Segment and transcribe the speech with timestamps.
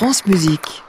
[0.00, 0.82] France Musique.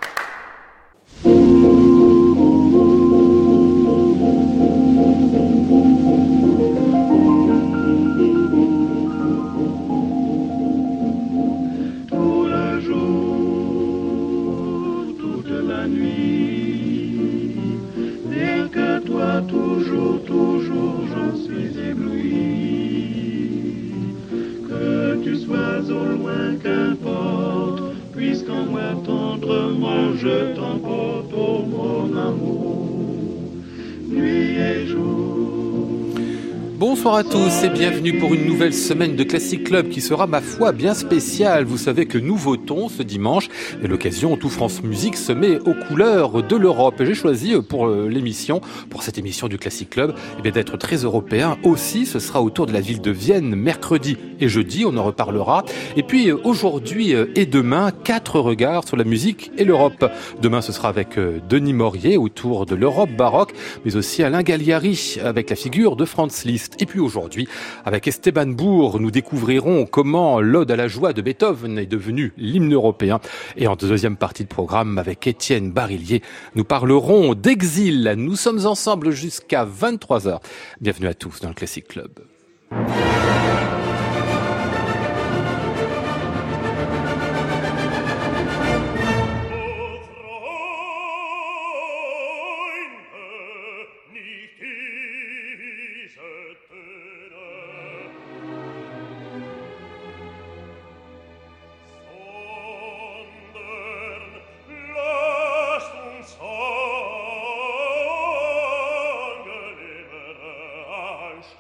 [37.21, 40.71] À tous et bienvenue pour une nouvelle semaine de Classic Club qui sera, ma foi,
[40.71, 41.65] bien spéciale.
[41.65, 43.47] Vous savez que nous votons ce dimanche
[43.83, 46.95] et l'occasion, tout France Musique se met aux couleurs de l'Europe.
[46.99, 50.95] J'ai choisi euh, pour euh, l'émission, pour cette émission du Classic Club, eh d'être très
[50.95, 52.07] européen aussi.
[52.07, 55.63] Ce sera autour de la ville de Vienne mercredi et jeudi, on en reparlera.
[55.97, 60.09] Et puis euh, aujourd'hui et demain, quatre regards sur la musique et l'Europe.
[60.41, 63.53] Demain, ce sera avec Denis Maurier autour de l'Europe baroque,
[63.85, 66.81] mais aussi Alain Galliari avec la figure de Franz Liszt.
[66.81, 67.47] Et puis aujourd'hui,
[67.83, 72.73] avec Esteban Bourg, nous découvrirons comment l'Ode à la joie de Beethoven est devenue l'hymne
[72.73, 73.19] européen.
[73.57, 76.21] Et en deuxième partie de programme, avec Étienne Barillier,
[76.55, 78.13] nous parlerons d'exil.
[78.17, 80.39] Nous sommes ensemble jusqu'à 23h.
[80.79, 82.11] Bienvenue à tous dans le Classic Club.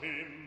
[0.01, 0.41] Him.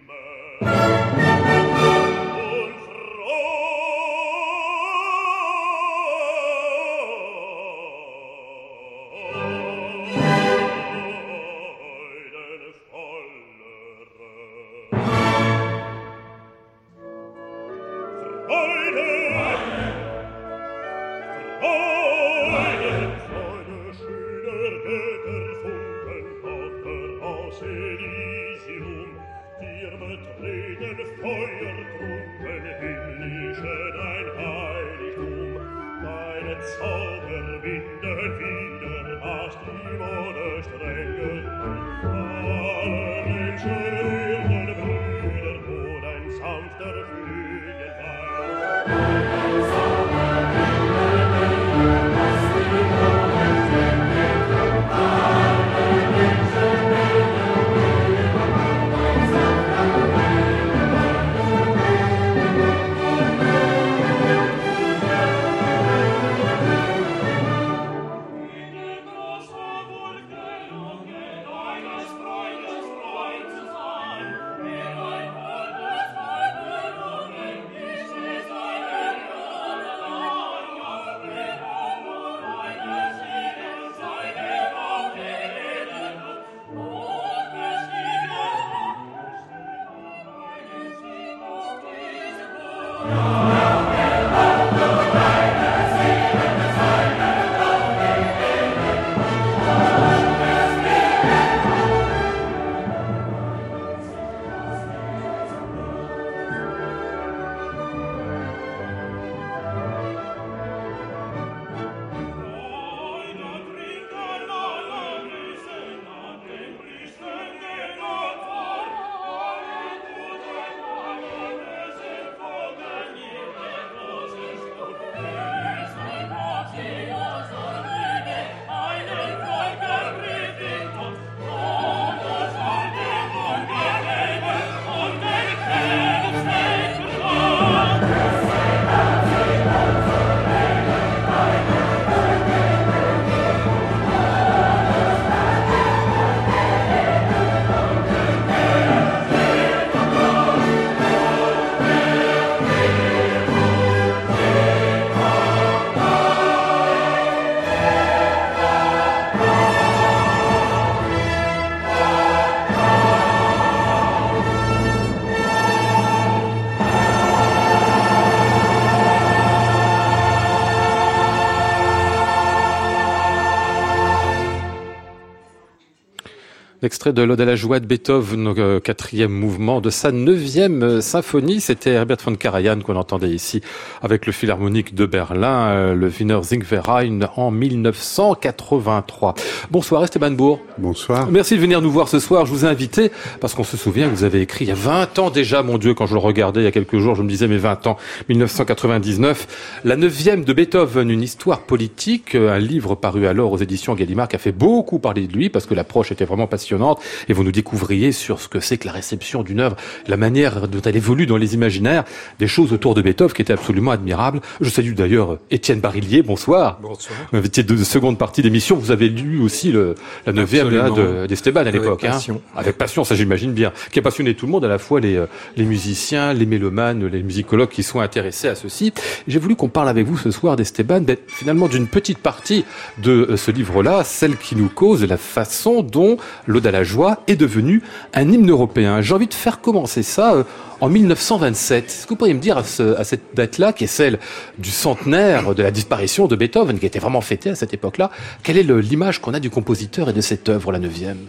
[176.94, 181.00] Extrait de l'Ode à la joie de Beethoven, euh, quatrième mouvement de sa neuvième euh,
[181.00, 181.60] symphonie.
[181.60, 183.62] C'était Herbert von Karajan qu'on entendait ici
[184.00, 189.34] avec le Philharmonique de Berlin, euh, le Wiener Singverein en 1983.
[189.72, 190.60] Bonsoir Esteban Bourg.
[190.78, 191.28] Bonsoir.
[191.32, 192.46] Merci de venir nous voir ce soir.
[192.46, 193.10] Je vous ai invité
[193.40, 195.78] parce qu'on se souvient que vous avez écrit il y a 20 ans déjà, mon
[195.78, 197.88] Dieu, quand je le regardais il y a quelques jours, je me disais mes 20
[197.88, 197.96] ans,
[198.28, 199.80] 1999.
[199.82, 204.36] La neuvième de Beethoven, une histoire politique, un livre paru alors aux éditions Gallimard qui
[204.36, 206.83] a fait beaucoup parler de lui parce que l'approche était vraiment passionnante
[207.28, 209.76] et vous nous découvriez sur ce que c'est que la réception d'une œuvre,
[210.06, 212.04] la manière dont elle évolue dans les imaginaires,
[212.38, 214.40] des choses autour de Beethoven qui étaient absolument admirables.
[214.60, 216.78] Je salue d'ailleurs Étienne Barillier, bonsoir.
[216.82, 217.18] Bonsoir.
[217.32, 219.94] Invité de seconde partie d'émission, vous avez lu aussi le,
[220.26, 222.02] la neuvième d'Esteban à l'époque.
[222.02, 222.14] Avec hein.
[222.14, 222.42] passion.
[222.56, 223.72] Avec passion, ça j'imagine bien.
[223.90, 225.26] Qui a passionné tout le monde, à la fois les, euh,
[225.56, 228.92] les musiciens, les mélomanes, les musicologues qui sont intéressés à ceci.
[229.28, 232.64] J'ai voulu qu'on parle avec vous ce soir d'Esteban, finalement d'une petite partie
[232.98, 236.16] de euh, ce livre-là, celle qui nous cause la façon dont
[236.46, 237.82] l'Ode à la joie est devenu
[238.14, 239.00] un hymne européen.
[239.00, 240.42] J'ai envie de faire commencer ça euh,
[240.80, 241.84] en 1927.
[241.84, 242.64] Est-ce que vous pourriez me dire à,
[243.04, 244.18] cette date-là, qui est celle
[244.58, 248.10] du centenaire de la disparition de Beethoven, qui était vraiment fêtée à cette époque-là,
[248.42, 251.28] quelle est l'image qu'on a du compositeur et de cette œuvre, la neuvième?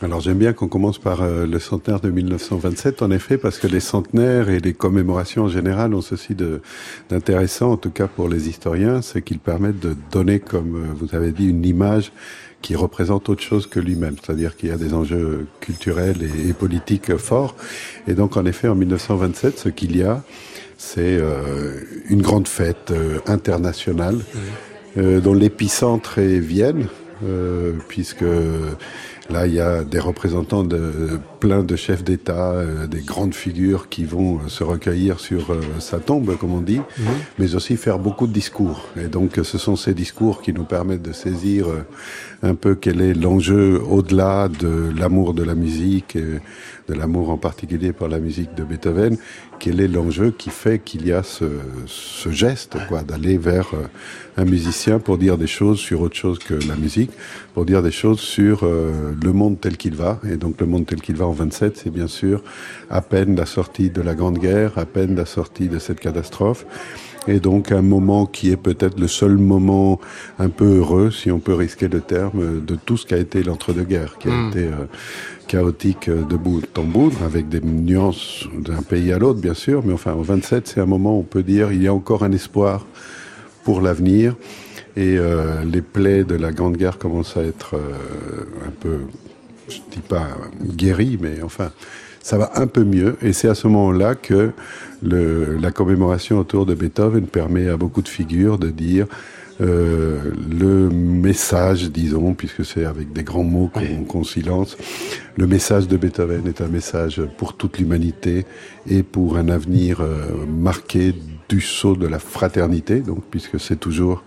[0.00, 3.66] Alors j'aime bien qu'on commence par euh, le centenaire de 1927, en effet, parce que
[3.66, 6.34] les centenaires et les commémorations en général ont ceci
[7.10, 11.16] d'intéressant, en tout cas pour les historiens, c'est qu'ils permettent de donner, comme euh, vous
[11.16, 12.12] avez dit, une image
[12.62, 17.16] qui représente autre chose que lui-même, c'est-à-dire qu'il y a des enjeux culturels et, politiques
[17.16, 17.54] forts.
[18.06, 20.22] Et donc, en effet, en 1927, ce qu'il y a,
[20.80, 24.18] c'est euh, une grande fête euh, internationale
[24.96, 26.86] euh, dont l'épicentre est Vienne,
[27.88, 28.24] puisque
[29.28, 34.04] Là, il y a des représentants de plein de chefs d'État, des grandes figures qui
[34.04, 36.80] vont se recueillir sur sa tombe, comme on dit,
[37.38, 38.86] mais aussi faire beaucoup de discours.
[38.96, 41.66] Et donc, ce sont ces discours qui nous permettent de saisir
[42.42, 47.92] un peu quel est l'enjeu au-delà de l'amour de la musique, de l'amour en particulier
[47.92, 49.18] pour la musique de Beethoven,
[49.58, 51.44] quel est l'enjeu qui fait qu'il y a ce,
[51.86, 53.68] ce geste, quoi, d'aller vers
[54.36, 57.10] un musicien pour dire des choses sur autre chose que la musique,
[57.52, 60.18] pour dire des choses sur le monde tel qu'il va.
[60.30, 62.42] Et donc le monde tel qu'il va en 27, c'est bien sûr
[62.88, 66.64] à peine la sortie de la Grande Guerre, à peine la sortie de cette catastrophe.
[67.28, 70.00] Et donc un moment qui est peut-être le seul moment
[70.38, 74.16] un peu heureux, si on peut risquer le terme, de tout ce qu'a été l'entre-deux-guerres,
[74.18, 74.48] qui a hmm.
[74.48, 74.86] été euh,
[75.46, 79.82] chaotique de bout en bout, avec des nuances d'un pays à l'autre, bien sûr.
[79.84, 82.24] Mais enfin, en 27, c'est un moment où on peut dire il y a encore
[82.24, 82.86] un espoir
[83.64, 84.34] pour l'avenir.
[84.96, 88.98] Et euh, les plaies de la Grande Guerre commencent à être euh, un peu,
[89.68, 90.28] je dis pas
[90.62, 91.70] guéries, mais enfin,
[92.22, 93.16] ça va un peu mieux.
[93.22, 94.50] Et c'est à ce moment-là que
[95.02, 99.06] le, la commémoration autour de Beethoven permet à beaucoup de figures de dire
[99.60, 104.78] euh, le message, disons, puisque c'est avec des grands mots qu'on qu silence,
[105.36, 108.46] le message de Beethoven est un message pour toute l'humanité
[108.88, 111.14] et pour un avenir euh, marqué
[111.50, 114.22] du sceau de la fraternité, donc puisque c'est toujours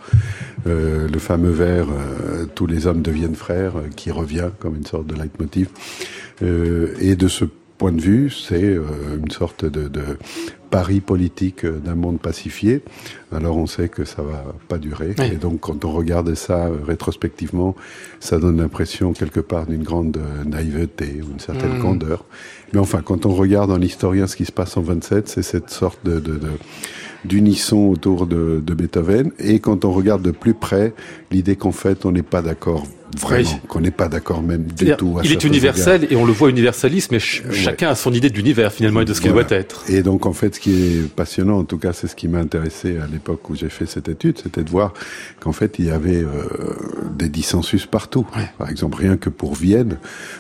[0.68, 4.86] euh, le fameux vers euh, tous les hommes deviennent frères euh, qui revient comme une
[4.86, 5.70] sorte de leitmotiv.
[6.42, 7.46] et de ce
[7.84, 8.78] point de vue, c'est
[9.22, 10.04] une sorte de, de
[10.70, 12.82] pari politique d'un monde pacifié.
[13.36, 15.16] Alors on sait que ça va pas durer.
[15.34, 17.76] Et donc quand on regarde ça rétrospectivement,
[18.22, 21.82] ça donne l'impression quelque part d'une grande naïveté ou une certaine mmh.
[21.82, 22.24] candeur.
[22.72, 25.70] Mais enfin, quand on regarde en historien ce qui se passe en 27, c'est cette
[25.70, 26.52] sorte de, de, de
[27.26, 29.32] d'unisson autour de, de, Beethoven.
[29.40, 30.94] Et quand on regarde de plus près,
[31.32, 32.86] l'idée qu'en fait, on n'est pas d'accord
[33.20, 35.18] Vraiment, qu'on n'est pas d'accord même du tout.
[35.24, 39.02] il est universel et on le voit universaliste, mais chacun a son idée d'univers finalement
[39.02, 39.84] et de ce qu'il doit être.
[39.90, 42.40] Et donc en fait, ce qui est passionnant, en tout cas, c'est ce qui m'a
[42.40, 44.94] intéressé à l'époque où j'ai fait cette étude, c'était de voir
[45.40, 46.28] qu'en fait il y avait euh,
[47.16, 48.26] des dissensus partout.
[48.58, 49.98] Par exemple, rien que pour Vienne,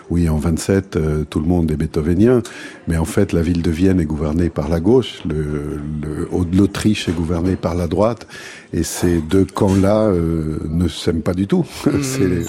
[0.09, 2.41] oui, en 27, euh, tout le monde est beethovenien,
[2.87, 7.09] mais en fait la ville de Vienne est gouvernée par la gauche, le, le l'Autriche
[7.09, 8.27] est gouvernée par la droite,
[8.73, 11.65] et ces deux camps-là euh, ne s'aiment pas du tout.
[12.01, 12.45] c'est mmh.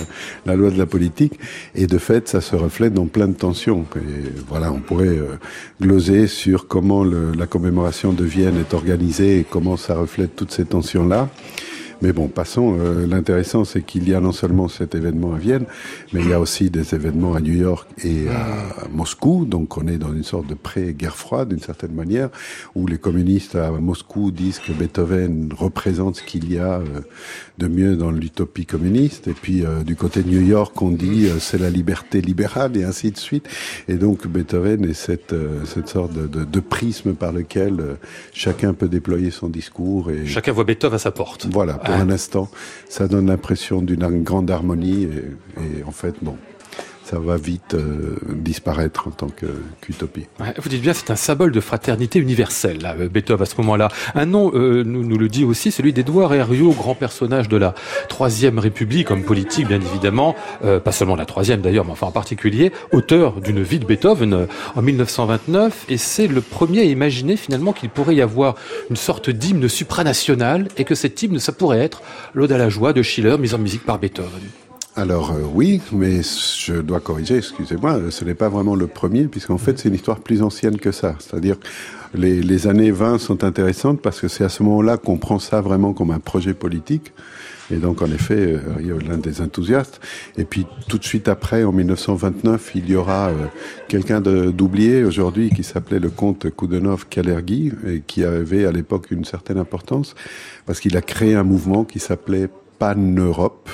[0.47, 1.39] la loi de la politique.
[1.75, 3.85] Et de fait, ça se reflète dans plein de tensions.
[3.97, 5.37] Et voilà, on pourrait euh,
[5.81, 10.53] gloser sur comment le, la commémoration de Vienne est organisée et comment ça reflète toutes
[10.53, 11.29] ces tensions-là.
[12.05, 12.77] Mais bon, passons.
[12.79, 15.65] Euh, l'intéressant, c'est qu'il y a non seulement cet événement à Vienne,
[16.13, 19.47] mais il y a aussi des événements à New York et à Moscou.
[19.47, 22.29] Donc on est dans une sorte de pré-guerre froide, d'une certaine manière,
[22.75, 26.85] où les communistes à Moscou disent que Beethoven représente ce qu'il y a euh,
[27.57, 29.27] de mieux dans l'utopie communiste.
[29.27, 32.85] Et puis euh, du côté de New York, on dit c'est la liberté libérale et
[32.85, 33.49] ainsi de suite.
[33.89, 35.35] Et donc Beethoven est cette,
[35.65, 37.97] cette sorte de, de, de prisme par lequel
[38.35, 40.11] chacun peut déployer son discours.
[40.11, 40.27] Et...
[40.27, 41.47] Chacun voit Beethoven à sa porte.
[41.51, 42.49] Voilà un instant.
[42.89, 46.37] Ça donne l'impression d'une grande harmonie et, et, en fait, bon,
[47.05, 49.29] ça va vite euh, disparaître en tant
[49.81, 50.27] qu'utopie.
[50.39, 53.89] vous dites bien, c'est un symbole de fraternité universelle, là, Beethoven, à ce moment-là.
[54.15, 57.75] Un nom euh, nous, le dit aussi, celui d'Edouard Herriot, grand personnage de la
[58.09, 60.35] Troisième République, comme politique, bien évidemment,
[60.65, 64.47] euh, pas seulement la Troisième d'ailleurs, mais enfin en particulier, auteur d'une vie de Beethoven
[64.75, 68.55] en 1929, et c'est le premier à imaginer finalement qu'il pourrait y avoir
[68.89, 72.95] une sorte d'hymne supranational, et que cet hymne, ça pourrait être l'Ode à la joie
[72.95, 74.41] de Schiller, mise en musique par Beethoven.
[74.97, 79.59] Alors euh, oui, mais je dois corriger, excusez-moi, ce n'est pas vraiment le premier, puisqu'en
[79.59, 81.17] fait c'est une histoire plus ancienne que ça.
[81.19, 81.57] C'est-à-dire
[82.15, 85.61] les, les années 20 sont intéressantes parce que c'est à ce moment-là qu'on prend ça
[85.61, 87.13] vraiment comme un projet politique.
[87.71, 90.01] Et donc, en effet, euh, il y a l'un des enthousiastes.
[90.37, 93.47] Et puis, tout de suite après, en 1929, il y aura euh,
[93.89, 99.25] quelqu'un d'oublié aujourd'hui qui s'appelait le comte Koudenov Kalergi et qui avait à l'époque une
[99.25, 100.15] certaine importance
[100.67, 102.49] parce qu'il a créé un mouvement qui s'appelait
[102.79, 103.69] Pan-Europe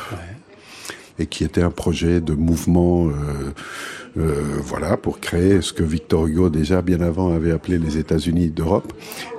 [1.21, 3.13] et qui était un projet de mouvement, euh,
[4.19, 8.49] euh, voilà, pour créer ce que Victor Hugo déjà bien avant avait appelé les États-Unis
[8.49, 8.93] d'Europe.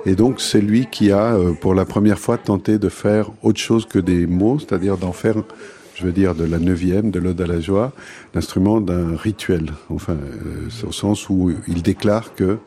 [0.06, 3.60] Et donc c'est lui qui a, euh, pour la première fois, tenté de faire autre
[3.60, 5.42] chose que des mots, c'est-à-dire d'en faire
[5.94, 7.92] je veux dire de la neuvième, de l'Ode à la joie,
[8.34, 9.72] l'instrument d'un rituel.
[9.90, 12.58] Enfin, euh, au sens où il déclare que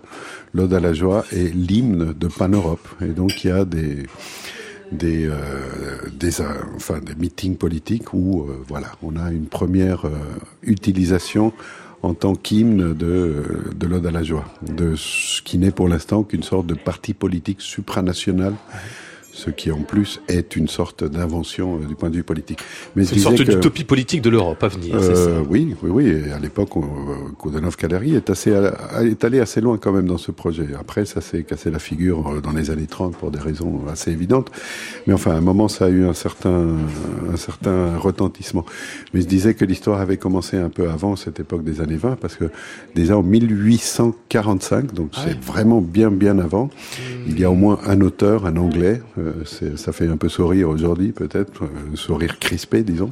[0.54, 2.88] l'Ode à la joie est l'hymne de Pan-Europe.
[3.02, 4.04] Et donc il y a des,
[4.92, 5.36] des, euh,
[6.14, 10.06] des, euh, enfin, des meetings politiques où euh, voilà, on a une première
[10.64, 11.54] utilisation
[12.04, 13.44] en tant qu'hymne de,
[13.76, 17.14] de l'Ode à la joie, de ce qui n'est pour l'instant qu'une sorte de parti
[17.14, 18.54] politique supranational
[19.36, 22.60] ce qui en plus est une sorte d'invention euh, du point de vue politique.
[22.96, 24.96] Mais c'est une sorte d'utopie politique de l'Europe à venir.
[24.96, 26.08] Euh, ça oui, oui, oui.
[26.08, 26.70] Et à l'époque,
[27.38, 28.52] Koudanov Kaleri est assez
[29.02, 30.68] est allé assez loin quand même dans ce projet.
[30.80, 34.12] Après, ça s'est cassé la figure euh, dans les années 30 pour des raisons assez
[34.12, 34.50] évidentes.
[35.06, 36.68] Mais enfin, à un moment, ça a eu un certain
[37.32, 38.66] un certain retentissement.
[39.14, 42.16] Mais je disais que l'histoire avait commencé un peu avant cette époque des années 20
[42.16, 42.46] parce que
[42.96, 46.70] déjà en 1845, donc ah c'est vraiment bien bien avant, hmm.
[47.28, 49.02] il y a au moins un auteur, un anglais.
[49.18, 49.25] Euh, euh,
[49.76, 53.12] ça fait un peu sourire aujourd'hui peut-être, euh, sourire crispé disons,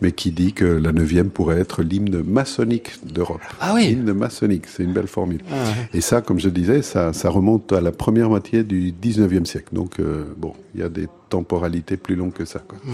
[0.00, 3.40] mais qui dit que la neuvième pourrait être l'hymne maçonnique d'Europe.
[3.60, 5.40] Ah oui L'hymne maçonnique, c'est une belle formule.
[5.52, 5.54] Ah
[5.92, 9.68] Et ça, comme je disais, ça, ça remonte à la première moitié du 19e siècle.
[9.72, 12.60] Donc euh, bon, il y a des temporalités plus longues que ça.
[12.60, 12.78] Quoi.
[12.84, 12.92] Mmh.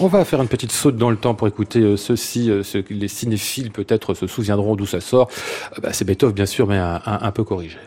[0.00, 2.50] On va faire une petite saute dans le temps pour écouter ceci.
[2.62, 5.28] Ce, les cinéphiles peut-être se souviendront d'où ça sort.
[5.82, 7.78] Bah, c'est Beethoven bien sûr, mais un, un peu corrigé.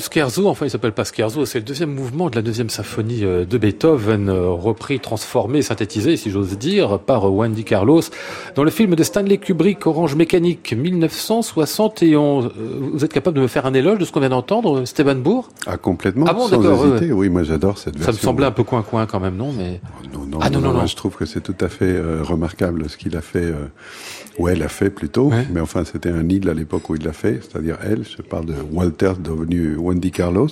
[0.00, 3.44] Scherzo, enfin il s'appelle pas scherzo, c'est le deuxième mouvement de la deuxième symphonie euh,
[3.44, 8.02] de Beethoven, euh, repris, transformé, synthétisé, si j'ose dire, par Wendy Carlos,
[8.54, 12.50] dans le film de Stanley Kubrick, Orange Mécanique, 1971.
[12.92, 15.48] Vous êtes capable de me faire un éloge de ce qu'on vient d'entendre, Stéban Bourg?
[15.66, 16.60] Ah, complètement, Ah bon, sans.
[17.12, 18.12] Oui, moi j'adore cette version.
[18.12, 19.80] Ça me semblait un peu coin-coin quand même, non mais...
[19.84, 20.86] Oh, Non, non, Ah, non, non, non, non.
[20.86, 23.66] je trouve que c'est tout à fait euh, remarquable ce qu'il a fait, euh,
[24.38, 25.46] ou elle a fait plutôt, Ouais.
[25.52, 28.46] mais enfin c'était un île à l'époque où il l'a fait, c'est-à-dire elle, je parle
[28.46, 30.48] de Walter devenu Wendy Carlos,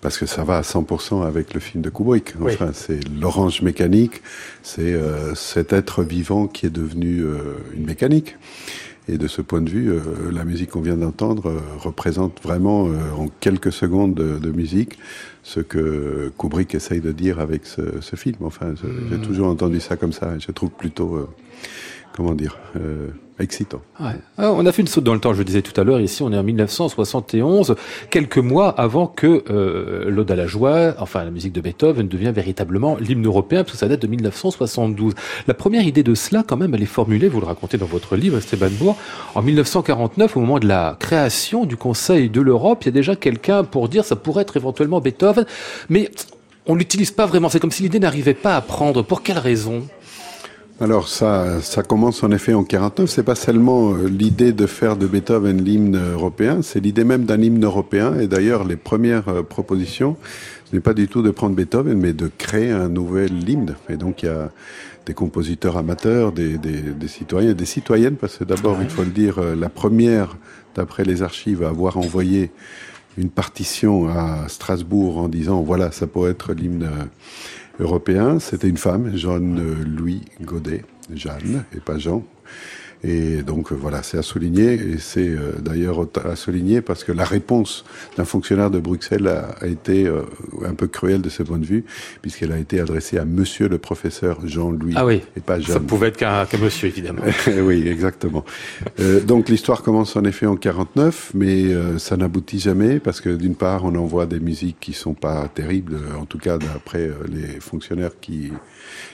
[0.00, 2.34] parce que ça va à 100% avec le film de Kubrick.
[2.40, 2.52] Oui.
[2.54, 4.22] Enfin, c'est l'orange mécanique,
[4.62, 8.36] c'est euh, cet être vivant qui est devenu euh, une mécanique.
[9.10, 10.00] Et de ce point de vue, euh,
[10.30, 12.82] la musique qu'on vient d'entendre représente vraiment
[13.16, 14.98] en quelques secondes de, de musique
[15.42, 18.36] ce que Kubrick essaye de dire avec ce, ce film.
[18.42, 19.08] Enfin, je- Hmm.
[19.10, 20.34] j'ai toujours entendu ça comme ça.
[20.36, 21.26] et Je trouve plutôt,
[22.18, 23.80] comment dire, euh, excitant.
[24.00, 26.00] Ah, on a fait une saute dans le temps, je le disais tout à l'heure,
[26.00, 27.76] ici on est en 1971,
[28.10, 32.34] quelques mois avant que euh, l'Ode à la joie, enfin la musique de Beethoven, devienne
[32.34, 35.14] véritablement l'hymne européen, parce que ça date de 1972.
[35.46, 38.16] La première idée de cela, quand même, elle est formulée, vous le racontez dans votre
[38.16, 38.96] livre, Esteban Bourg,
[39.36, 43.14] en 1949, au moment de la création du Conseil de l'Europe, il y a déjà
[43.14, 45.46] quelqu'un pour dire ça pourrait être éventuellement Beethoven,
[45.88, 46.10] mais
[46.66, 49.02] on l'utilise pas vraiment, c'est comme si l'idée n'arrivait pas à prendre.
[49.02, 49.84] Pour quelle raison?
[50.80, 53.10] Alors ça, ça commence en effet en 49.
[53.10, 57.42] C'est pas seulement euh, l'idée de faire de Beethoven l'hymne européen, c'est l'idée même d'un
[57.42, 58.14] hymne européen.
[58.20, 60.16] Et d'ailleurs, les premières euh, propositions,
[60.70, 63.74] ce n'est pas du tout de prendre Beethoven, mais de créer un nouvel hymne.
[63.88, 64.52] Et donc il y a
[65.04, 69.10] des compositeurs amateurs, des, des, des citoyens, des citoyennes, parce que d'abord, il faut le
[69.10, 70.36] dire, euh, la première,
[70.76, 72.52] d'après les archives, à avoir envoyé
[73.16, 76.88] une partition à Strasbourg en disant voilà, ça pourrait être l'hymne
[77.78, 78.38] européen.
[78.38, 82.24] C'était une femme, Jeanne euh, Louis Godet, Jeanne et pas Jean.
[83.04, 87.12] Et donc euh, voilà, c'est à souligner et c'est euh, d'ailleurs à souligner parce que
[87.12, 87.84] la réponse
[88.16, 90.22] d'un fonctionnaire de Bruxelles a, a été euh,
[90.66, 91.84] un peu cruelle de ce point de vue
[92.22, 95.86] puisqu'elle a été adressée à Monsieur le professeur Jean-Louis Ah oui, et pas ça Jeanne.
[95.86, 97.22] pouvait être qu'un qu'un monsieur, évidemment.
[97.62, 98.44] oui, exactement.
[99.00, 103.30] Euh, donc l'histoire commence en effet en 49, mais euh, ça n'aboutit jamais parce que
[103.30, 107.14] d'une part on envoie des musiques qui sont pas terribles, en tout cas d'après euh,
[107.32, 108.50] les fonctionnaires qui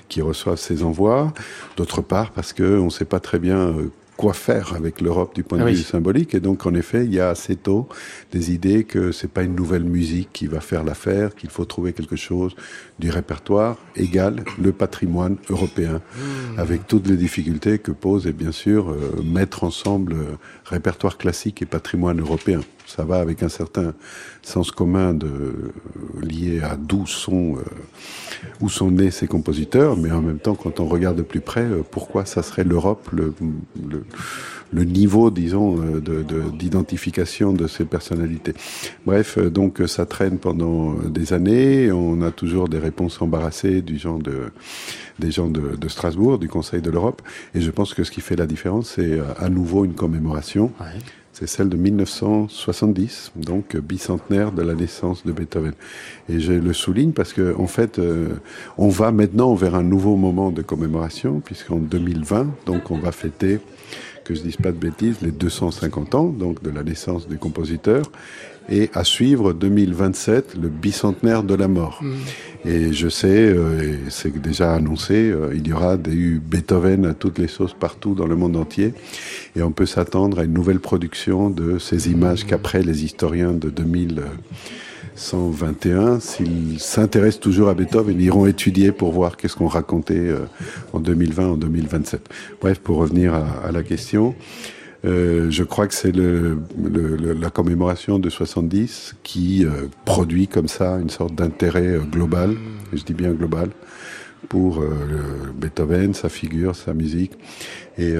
[0.09, 1.33] qui reçoivent ces envois.
[1.77, 5.43] D'autre part parce que on sait pas très bien euh, quoi faire avec l'Europe du
[5.43, 5.75] point de Ah oui.
[5.75, 7.89] vue symbolique et donc en effet il y a assez tôt
[8.31, 11.93] des idées que c'est pas une nouvelle musique qui va faire l'affaire, qu'il faut trouver
[11.93, 12.55] quelque chose
[13.01, 16.01] du répertoire égal le patrimoine européen
[16.59, 21.61] avec toutes les difficultés que pose et bien sûr euh, mettre ensemble euh, répertoire classique
[21.63, 22.61] et patrimoine européen.
[22.95, 23.93] Ça va avec un certain
[24.43, 25.19] sens commun
[26.23, 27.61] lié à d'où sont, euh,
[28.61, 31.65] où sont nés ces compositeurs, mais en même temps, quand on regarde de plus près,
[31.65, 38.55] euh, pourquoi ça serait l'Europe le, niveau, disons, euh, de- de- d'identification de, ces personnalités.
[39.07, 41.91] Bref, donc ça traîne pendant des années.
[41.91, 44.53] On a toujours des réponses embarrassées du genre de
[45.21, 47.23] des gens de, Strasbourg, du Conseil de l'Europe.
[47.55, 50.73] Et je pense que ce qui fait la différence, c'est à nouveau une commémoration.
[51.35, 55.73] C'est celle de 1970, donc euh, bicentenaire de la naissance de Beethoven.
[56.29, 58.35] Et je le souligne parce que, en fait, euh,
[58.79, 63.59] on va maintenant vers un nouveau moment de commémoration, puisqu'en 2020, donc on va fêter,
[64.23, 68.05] que je dise pas de bêtises, les 250 ans, de la naissance du compositeur,
[68.69, 72.01] et à suivre 2027, le bicentenaire de la mort.
[72.67, 77.39] Et je sais, euh, c'est déjà annoncé, euh, il y aura des Beethoven à toutes
[77.39, 78.95] les sauces partout dans le monde entier.
[79.55, 83.69] Et on peut s'attendre à une nouvelle production de ces images qu'après les historiens de
[83.69, 90.47] 2121, s'ils s'intéressent toujours à Beethoven, ils iront étudier pour voir qu'est-ce qu'on racontait euh,
[90.95, 92.31] en 2020, en 2027.
[92.63, 94.35] Bref, pour revenir à, à la question,
[95.05, 100.49] euh, je crois que c'est le, le- le- la commémoration de 70 qui euh, produit
[100.49, 102.55] comme ça une sorte d'intérêt euh, global,
[102.93, 103.71] je dis bien global,
[104.51, 104.85] pour
[105.57, 107.33] Beethoven, sa figure, sa musique.
[107.97, 108.15] Et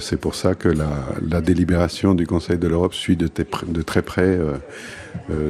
[0.00, 0.90] c'est pour ça que la,
[1.26, 3.26] la délibération du Conseil de l'Europe suit de,
[3.68, 4.38] de très près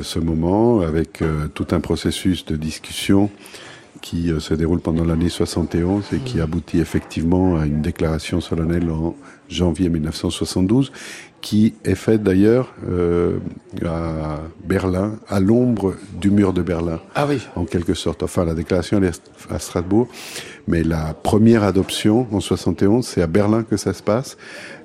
[0.01, 3.31] ce moment, avec tout un processus de discussion
[4.01, 9.17] qui se déroule pendant l'année 71 et qui aboutit effectivement à une déclaration solennelle en
[9.53, 10.93] janvier 1972,
[11.41, 13.39] qui est faite d'ailleurs euh,
[13.85, 17.39] à Berlin, à l'ombre du mur de Berlin Ah oui.
[17.57, 18.23] en quelque sorte.
[18.23, 20.07] Enfin, la déclaration elle est à Strasbourg,
[20.69, 24.37] mais la première adoption en 71, c'est à Berlin que ça se passe.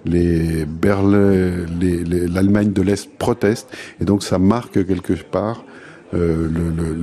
[0.06, 3.70] Les Berlin, les- les- l'Allemagne de l'Est proteste,
[4.02, 5.64] et donc ça marque quelque part
[6.14, 6.48] euh,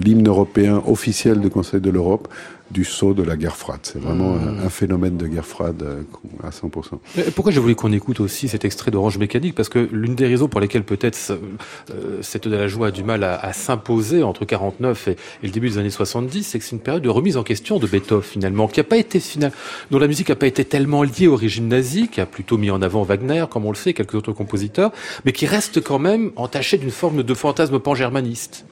[0.03, 2.27] l'hymne européen officiel du Conseil de l'Europe
[2.75, 3.79] du saut de la guerre froide.
[3.85, 4.59] C'est vraiment Mmh.
[4.63, 6.03] un, un phénomène de guerre froide euh,
[6.43, 6.99] à 100%.
[7.17, 9.55] Mais Pourquoi j'ai voulu qu'on écoute aussi cet extrait d'Orange Mécanique?
[9.55, 13.05] Parce que l'une des raisons pour lesquelles peut-être euh, cette de la joie a du
[13.05, 16.65] mal à, à s'imposer entre 49 et, et le début des années 70, c'est que
[16.65, 19.53] c'est une période de remise en question de Beethoven finalement, qui a pas été final,
[19.93, 22.71] dont la musique n'a pas été tellement liée au régime nazi, qui a plutôt mis
[22.71, 24.91] en avant Wagner, comme on le sait, et quelques autres compositeurs,
[25.25, 28.65] mais qui reste quand même entaché d'une forme de fantasme pan-germaniste.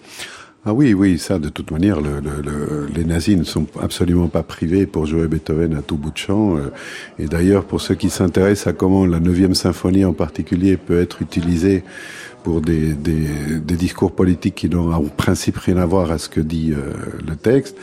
[0.65, 4.29] Ah oui, oui, ça, de toute manière, le, le, le, les nazis ne sont absolument
[4.29, 6.57] pas privés pour jouer Beethoven à tout bout de champ.
[6.57, 6.71] euh,
[7.19, 11.21] Et d'ailleurs, pour ceux qui s'intéressent à comment la neuvième symphonie en particulier peut être
[11.21, 11.83] utilisée
[12.45, 13.27] pour des, des,
[13.65, 16.93] des discours politiques qui n'ont en principe rien à voir à ce que dit euh,
[17.27, 17.77] le texte,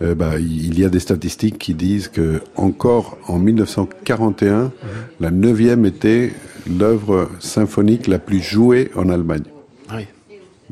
[0.00, 4.70] euh, bah, il y a des statistiques qui disent que encore en 1941,
[5.18, 6.32] la neuvième était
[6.78, 9.44] l'œuvre symphonique la plus jouée en Allemagne.
[9.92, 10.06] Oui.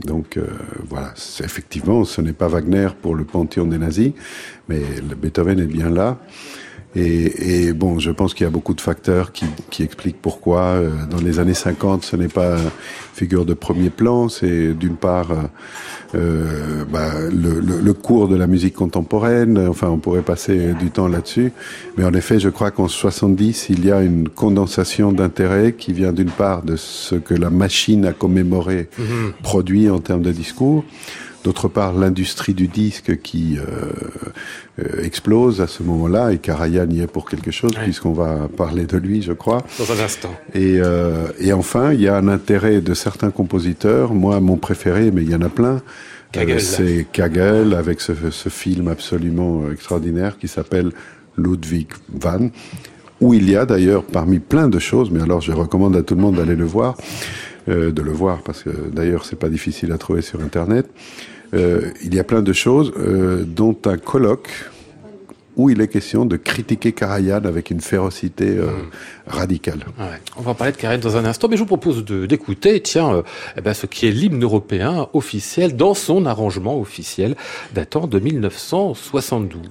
[0.05, 0.47] Donc euh,
[0.89, 4.13] voilà, effectivement, ce n'est pas Wagner pour le panthéon des nazis,
[4.69, 6.19] mais le Beethoven est bien là.
[6.99, 10.63] Et, et bon, je pense qu'il y a beaucoup de facteurs qui, qui expliquent pourquoi
[10.63, 12.71] euh, dans les années 50, ce n'est pas une
[13.15, 14.29] figure de premier plan.
[14.29, 15.37] C'est d'une part euh,
[16.17, 19.59] euh, bah, le, le, le, cours de la musique contemporaine.
[19.69, 21.53] Enfin, on pourrait passer du temps là-dessus.
[21.97, 26.13] Mais en effet, je crois qu'en 70, il y a une condensation d'intérêt qui vient
[26.13, 29.03] d'une part de ce que la machine à commémorer mmh.
[29.45, 30.85] produit en termes de discours.
[31.44, 33.62] D'autre part, l'industrie du disque qui euh,
[34.81, 37.85] euh, explose à ce moment-là, et Karajan y est pour quelque chose, Ouais.
[37.85, 39.62] puisqu'on va parler de lui, je crois.
[39.79, 40.35] Dans un instant.
[40.55, 44.12] Et, euh, et enfin, il y a un intérêt de certains compositeurs.
[44.14, 45.81] Moi, mon préféré, mais il y en a plein.
[46.37, 50.90] Euh, c'est Kagel avec ce, ce film absolument euh, extraordinaire qui s'appelle
[51.38, 52.51] Ludwig van,
[53.20, 56.14] où il y a d'ailleurs parmi plein de choses, mais alors je recommande à tout
[56.16, 56.96] le monde d'aller le voir,
[57.69, 60.87] de le voir parce que d'ailleurs c'est pas difficile à trouver sur internet.
[61.55, 64.51] Euh, il y a plein de choses, euh, dont un colloque
[65.59, 68.69] où il est question de critiquer Karajan avec une férocité euh,
[69.27, 69.85] radicale.
[69.99, 70.21] Ouais.
[70.37, 73.13] On va en parler de Karen dans un instant, mais je vous propose d'écouter, tiens,
[73.13, 73.23] euh,
[73.57, 77.35] eh ben, ce qui est l'hymne européen officiel dans son arrangement officiel
[77.75, 79.63] datant de 1972.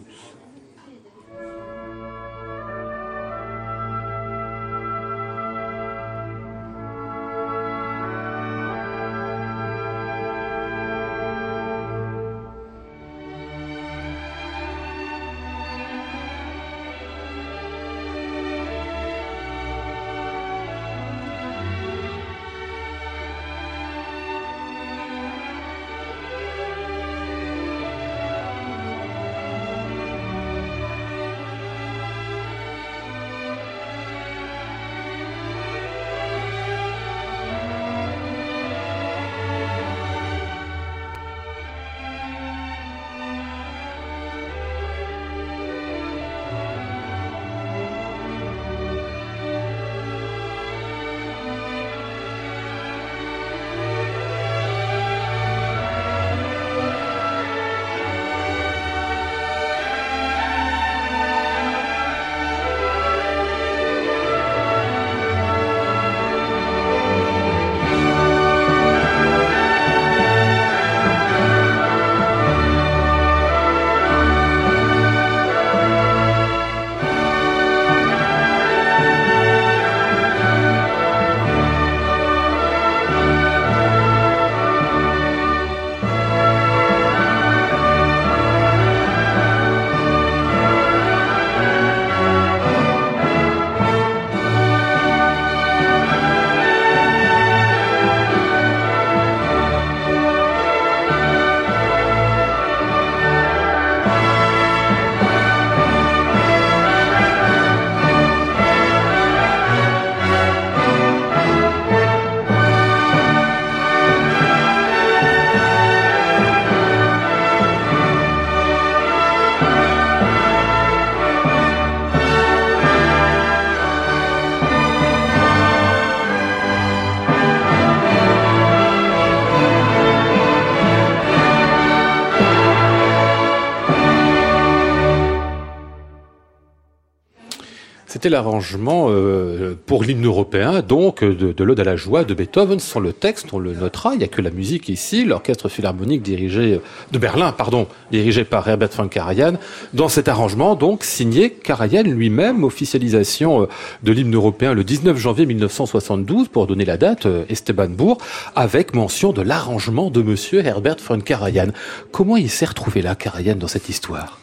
[138.17, 142.79] C'était l'arrangement euh, pour l'hymne européen, donc de, de l'Ode à la joie de Beethoven.
[142.79, 146.23] Sans le texte, on le notera, il n'y a que la musique ici, l'orchestre philharmonique
[146.23, 149.59] dirigé de Berlin, pardon, dirigé par Herbert von Karajan.
[149.93, 153.65] Dans cet arrangement, donc signé Karajan lui-même, officialisation euh,
[154.01, 158.17] de l'hymne européen le 19 janvier 1972, pour donner la date, euh, Esteban Bourg,
[158.55, 161.67] avec mention de l'arrangement de Monsieur Herbert von Karajan.
[162.11, 164.39] Comment il s'est retrouvé là, Karajan, dans cette histoire?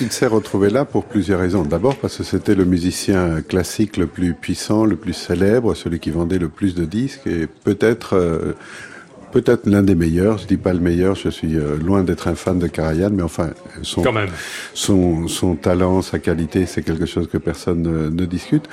[0.00, 1.62] Il s'est retrouvé là pour plusieurs raisons.
[1.62, 6.10] D'abord parce que c'était le musicien classique le plus puissant, le plus célèbre, celui qui
[6.10, 8.52] vendait le plus de disques et peut-être euh,
[9.32, 10.38] peut-être l'un des meilleurs.
[10.38, 13.22] Je dis pas le meilleur, je suis euh, loin d'être un fan de Karajan, mais
[13.22, 13.50] enfin
[13.82, 14.30] son Quand même.
[14.74, 18.68] son, son talent, sa qualité, c'est quelque chose que personne ne, ne discute.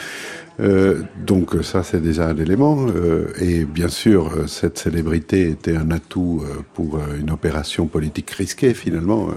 [0.59, 2.87] Euh, donc ça, c'est déjà un élément.
[2.87, 8.31] Euh, et bien sûr, euh, cette célébrité était un atout euh, pour une opération politique
[8.31, 9.33] risquée, finalement, euh,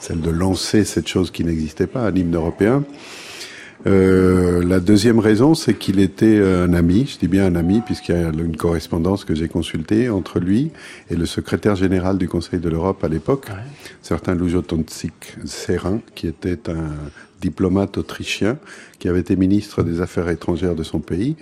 [0.00, 2.84] celle de lancer cette chose qui n'existait pas, un hymne européen.
[3.86, 8.14] Euh, la deuxième raison, c'est qu'il était un ami, je dis bien un ami, puisqu'il
[8.14, 10.70] y a une correspondance que j'ai consultée entre lui
[11.10, 13.62] et le secrétaire général du Conseil de l'Europe à l'époque, Ouais.
[14.02, 14.62] certain Lujo
[15.46, 16.90] Serin, qui était un
[17.40, 18.58] diplomate autrichien,
[18.98, 21.36] qui avait été ministre des Affaires étrangères de son pays,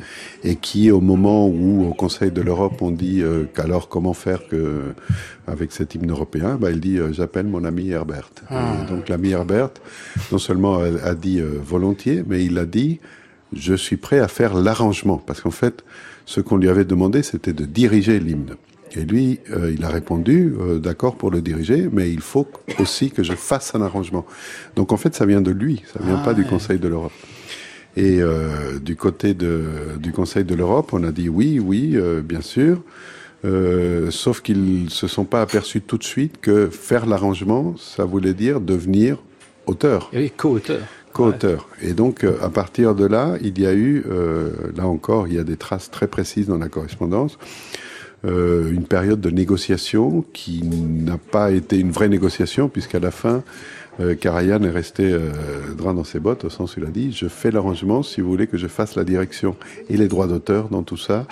[0.45, 4.47] et qui, au moment où au Conseil de l'Europe on dit euh, qu'alors comment faire
[4.49, 4.95] que
[5.47, 8.31] avec cet hymne européen, bah, il dit euh, j'appelle mon ami Herbert.
[8.51, 8.77] Ah.
[8.83, 9.71] Et donc l'ami Herbert,
[10.33, 13.01] non seulement a, a dit euh, volontiers, mais il a dit
[13.53, 15.85] je suis prêt à faire l'arrangement, parce qu'en fait,
[16.27, 18.57] ce qu'on lui avait demandé, c'était de diriger l'hymne.
[18.97, 22.47] Et lui, euh, il a répondu, euh, d'accord pour le diriger, mais il faut
[22.79, 24.25] aussi que je fasse un arrangement.
[24.77, 26.49] Donc en fait, ça vient de lui, ça vient Ah, pas du ouais.
[26.49, 27.13] Conseil de l'Europe.
[27.97, 29.63] Et euh, du côté de,
[30.01, 32.83] du Conseil de l'Europe, on a dit oui, oui, bien sûr.
[34.11, 38.61] Sauf qu'ils se sont pas aperçus tout de suite que faire l'arrangement, ça voulait dire
[38.61, 39.19] devenir
[39.67, 40.81] auteur Et oui, co-auteur.
[41.13, 41.69] co-auteur.
[41.83, 44.05] Et donc, à partir de là, il y a eu,
[44.77, 47.39] là encore, il y a des traces très précises dans la correspondance,
[48.25, 53.43] euh, une période de négociation qui n'a pas été une vraie négociation, puisqu'à la fin,
[54.01, 55.31] euh, Karajan est resté euh,
[55.77, 58.29] droit dans ses bottes, au sens où il a dit, je fais l'arrangement si vous
[58.29, 59.57] voulez que je fasse la direction
[59.89, 61.27] et les droits d'auteur dans tout ça.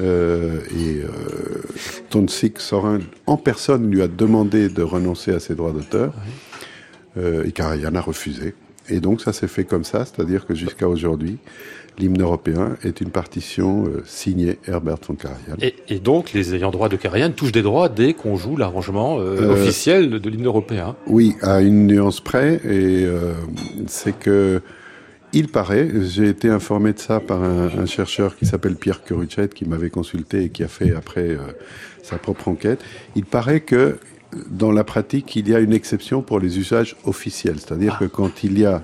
[0.00, 1.62] Euh, et euh,
[2.10, 6.12] Tonsik Sorin, en personne, lui a demandé de renoncer à ses droits d'auteur.
[7.16, 8.54] Euh, et Karajan a refusé.
[8.88, 11.38] Et donc ça s'est fait comme ça, c'est-à-dire que jusqu'à aujourd'hui,
[11.98, 15.56] l'hymne européen est une partition euh, signée Herbert von Karajan.
[15.60, 19.18] Et, et donc, les ayants droit de Karajan touchent des droits dès qu'on joue l'arrangement
[19.18, 20.96] euh, Euh, officiel de l'hymne européen.
[21.06, 23.06] Oui, à une nuance près, et
[23.86, 24.60] c'est que
[25.32, 29.48] il paraît, j'ai été informé de ça par un, un chercheur qui s'appelle Pierre Curuchet,
[29.48, 31.38] qui m'avait consulté et qui a fait après euh,
[32.02, 32.80] sa propre enquête.
[33.16, 33.98] Il paraît que
[34.48, 38.44] dans la pratique, il y a une exception pour les usages officiels, c'est-à-dire que quand
[38.44, 38.82] il y a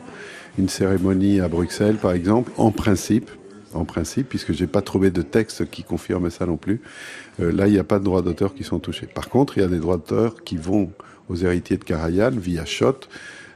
[0.58, 3.30] une cérémonie à Bruxelles, par exemple, en principe,
[3.74, 6.80] en principe, puisque j'ai pas trouvé de texte qui confirme ça non plus,
[7.40, 9.06] euh, là, il n'y a pas de droits d'auteur qui sont touchés.
[9.06, 10.90] Par contre, il y a des droits d'auteur qui vont
[11.28, 13.08] aux héritiers de Karajan via Schott,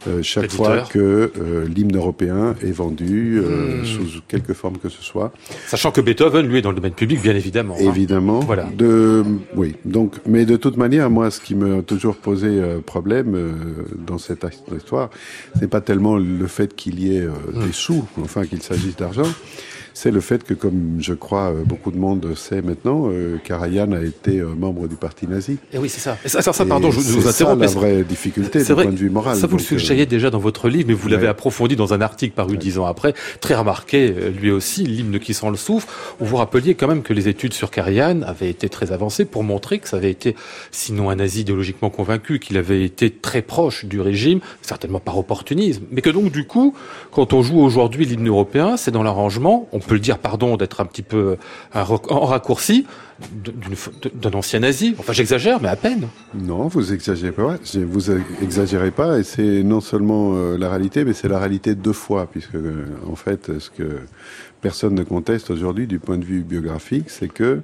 [0.06, 0.98] euh, chaque fois que
[1.38, 3.84] euh, l'hymne européen est vendu euh, Hmm.
[3.84, 5.32] sous quelque forme que ce soit.
[5.66, 7.74] Sachant que Beethoven, lui, est dans le domaine public, bien évidemment.
[7.78, 7.84] hein.
[7.88, 8.40] Évidemment.
[8.40, 8.64] Voilà.
[8.76, 9.22] De,
[9.56, 9.74] oui.
[9.84, 13.52] Donc, mais de toute manière, moi, ce qui m'a toujours posé euh, problème euh,
[14.06, 14.44] dans cette
[14.76, 15.10] histoire,
[15.58, 17.66] c'est pas tellement le fait qu'il y ait euh, Hmm.
[17.66, 19.28] des sous, enfin qu'il s'agisse d'argent.
[19.96, 23.92] C'est le fait que, comme je crois euh, beaucoup de monde sait maintenant, euh, Karajan
[23.92, 25.56] a été euh, membre du parti nazi.
[25.72, 26.18] Et oui, c'est ça.
[26.24, 27.60] Et ça, ça, ça, pardon, je, je vous c'est ça interromps.
[27.60, 29.36] la mais vraie difficulté c'est du vrai, point de vue moral.
[29.36, 31.28] Ça, vous le Donc, euh, suggériez déjà dans votre livre, mais vous l'avez ouais.
[31.28, 35.48] approfondi dans un article paru dix ans après, très remarqué, lui aussi, l'hymne qui sent
[35.48, 35.86] le souffle,
[36.20, 39.44] où vous rappeliez quand même que les études sur Karajan avaient été très avancées pour
[39.44, 40.34] montrer que ça avait été,
[40.72, 45.84] sinon un nazi idéologiquement convaincu, qu'il avait été très proche du régime, certainement par opportunisme,
[45.92, 46.74] mais que donc du coup,
[47.12, 50.80] quand on joue aujourd'hui l'hymne européen, c'est dans l'arrangement, on peut le dire, pardon, d'être
[50.80, 51.36] un petit peu
[51.74, 52.86] roc- en raccourci,
[54.14, 54.94] d'un ancien nazi.
[54.98, 56.08] Enfin, j'exagère, mais à peine.
[56.34, 57.56] Non, vous exagérez pas.
[57.74, 58.10] Vous
[58.42, 62.26] exagérez pas, et c'est non seulement euh, la réalité, mais c'est la réalité deux fois,
[62.30, 63.98] puisque euh, en fait, ce que
[64.60, 67.60] personne ne conteste aujourd'hui du point de vue biographique, c'est que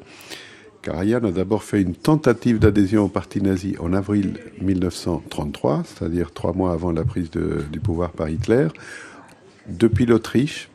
[0.83, 6.53] Karajan a d'abord fait une tentative d'adhésion au parti nazi en avril 1933, c'est-à-dire trois
[6.53, 8.69] mois avant la prise du pouvoir par Hitler,
[9.69, 10.69] depuis l'Autriche.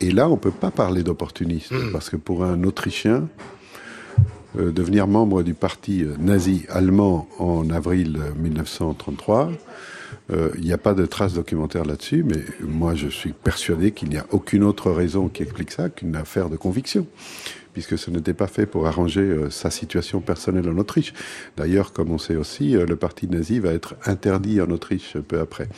[0.00, 3.28] Et là, on peut pas parler d'opportuniste, parce que pour un Autrichien,
[4.58, 9.50] euh, devenir membre du parti euh, nazi allemand en avril euh, 1933.
[10.30, 14.08] Euh, Il n'y a pas de traces documentaires là-dessus, mais moi je suis persuadé qu'il
[14.08, 17.06] n'y a aucune autre raison qui explique ça qu'une affaire de conviction,
[17.78, 21.14] puisque ce n'était pas fait pour arranger euh, sa situation personnelle en Autriche.
[21.56, 25.38] D'ailleurs, comme on sait aussi, euh, le parti nazi va être interdit en Autriche peu
[25.38, 25.68] après.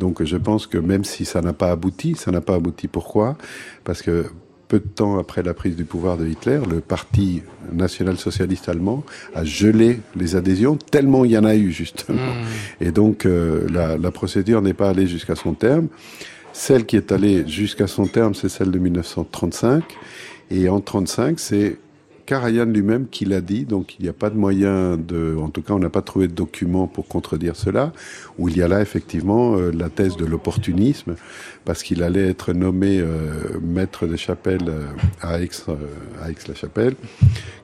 [0.00, 3.36] Donc je pense que même si ça n'a pas abouti, ça n'a pas abouti pourquoi?
[3.84, 4.24] Parce que
[4.66, 9.44] peu de temps après la prise du pouvoir de Hitler, le parti national-socialiste allemand a
[9.44, 12.32] gelé les adhésions, tellement il y en a eu justement.
[12.80, 15.88] Et donc euh, la, la procédure n'est pas allée jusqu'à son terme.
[16.54, 19.84] Celle qui est allée jusqu'à son terme, c'est celle de 1935.
[20.50, 21.78] Et en 35, c'est
[22.26, 25.62] Karajan lui-même qui l'a dit, donc il n'y a pas de moyen de, en tout
[25.62, 27.92] cas, on n'a pas trouvé de document pour contredire cela,
[28.38, 31.16] où il y a là effectivement euh, la thèse de l'opportunisme,
[31.64, 34.86] parce qu'il allait être nommé euh, maître des chapelles euh,
[35.20, 35.50] à Aix,
[36.22, 36.94] à Aix-la-Chapelle,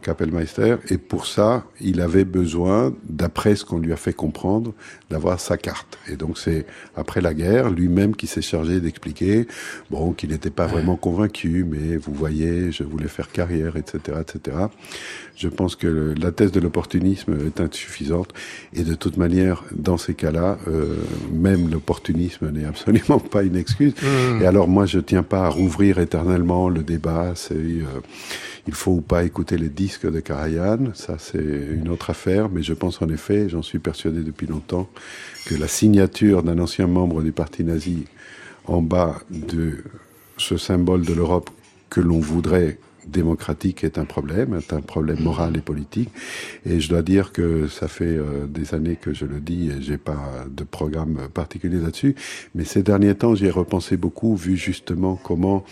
[0.02, 4.72] Kapellmeister, et pour ça, il avait besoin, d'après ce qu'on lui a fait comprendre,
[5.10, 5.98] d'avoir sa carte.
[6.08, 9.46] Et donc c'est après la guerre, lui-même qui s'est chargé d'expliquer,
[9.90, 14.56] bon, qu'il n'était pas vraiment convaincu, mais vous voyez, je voulais faire carrière, etc., etc.
[15.38, 18.34] Je pense que la thèse de l'opportunisme est insuffisante.
[18.74, 20.96] Et de toute manière, dans ces cas-là, euh,
[21.32, 23.94] même l'opportunisme n'est absolument pas une excuse.
[24.02, 24.42] Mmh.
[24.42, 27.32] Et alors moi, je tiens pas à rouvrir éternellement le débat.
[27.36, 27.84] C'est euh,
[28.66, 30.90] il faut ou pas écouter les disques de Karajan.
[30.94, 32.48] Ça, c'est une autre affaire.
[32.48, 34.88] Mais je pense en effet, j'en suis persuadé depuis longtemps,
[35.46, 38.06] que la signature d'un ancien membre du parti nazi
[38.66, 39.84] en bas de
[40.36, 41.50] ce symbole de l'Europe
[41.90, 42.78] que l'on voudrait
[43.10, 46.10] démocratique est un problème, est un problème moral et politique.
[46.64, 49.82] Et je dois dire que ça fait euh, des années que je le dis et
[49.82, 52.14] j'ai pas de programme particulier là-dessus.
[52.54, 55.64] Mais ces derniers temps, j'y ai repensé beaucoup, vu justement comment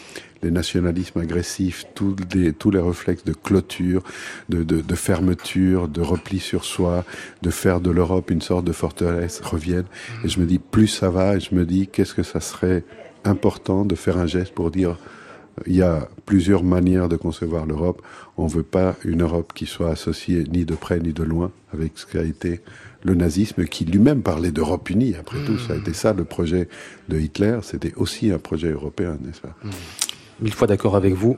[0.42, 4.03] les nationalismes agressifs, tous les, tous réflexes de clôture,
[4.49, 7.05] de, de, de, fermeture, de repli sur soi,
[7.42, 9.87] de faire de l'Europe une sorte de forteresse reviennent.
[10.25, 12.85] Et je me dis, plus ça va, et je me dis, qu'est-ce que ça serait
[13.25, 14.99] important de faire un geste pour dire
[15.66, 18.03] il y a plusieurs manières de concevoir l'Europe.
[18.37, 21.51] On ne veut pas une Europe qui soit associée ni de près ni de loin
[21.73, 22.61] avec ce qu'a été
[23.03, 25.14] le nazisme, qui lui-même parlait d'Europe unie.
[25.14, 26.69] Après tout, ça a été ça le projet
[27.09, 27.59] de Hitler.
[27.62, 29.55] C'était aussi un projet européen, n'est-ce pas?
[29.62, 29.71] Mmh.
[30.40, 31.37] Mille fois d'accord avec vous.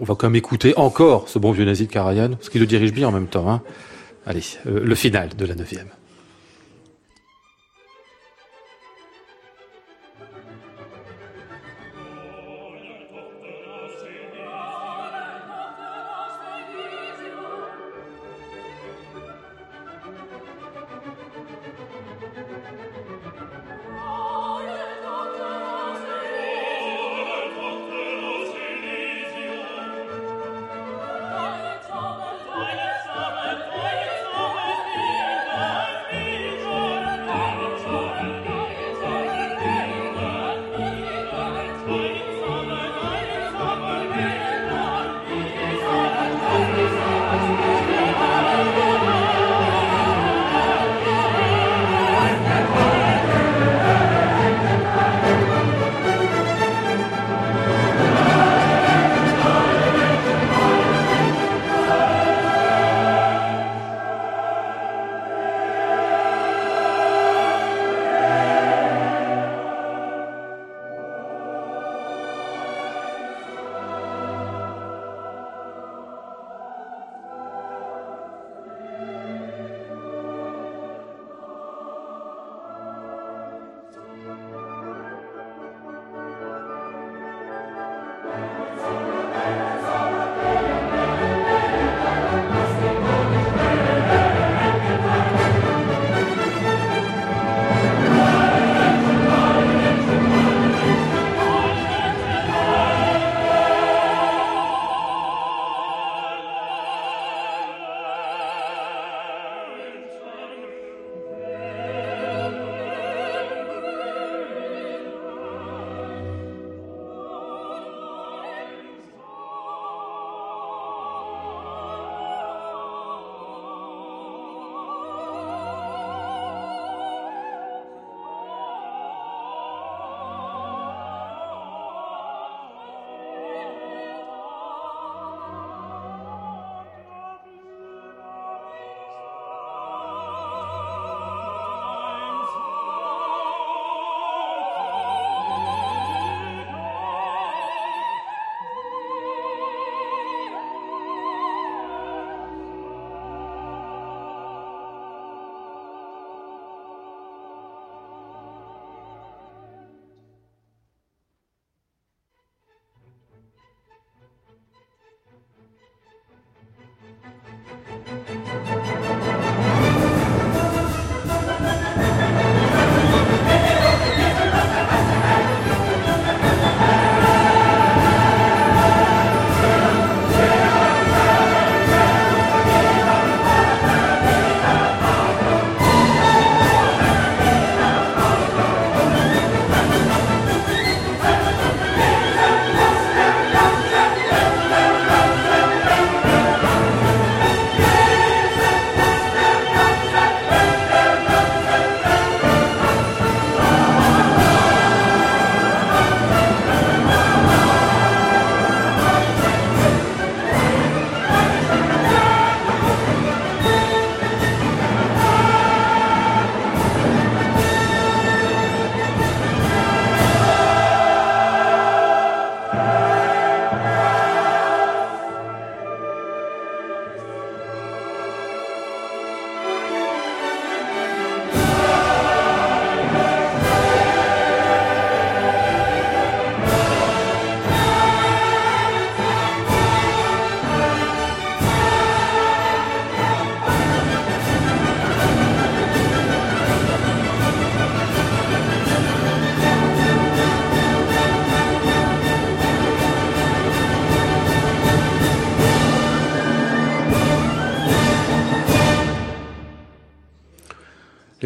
[0.00, 2.66] On va quand même écouter encore ce bon vieux nazi de Karajan, ce qui le
[2.66, 3.50] dirige bien en même temps.
[3.50, 3.62] Hein.
[4.24, 5.88] Allez, euh, le final de la neuvième.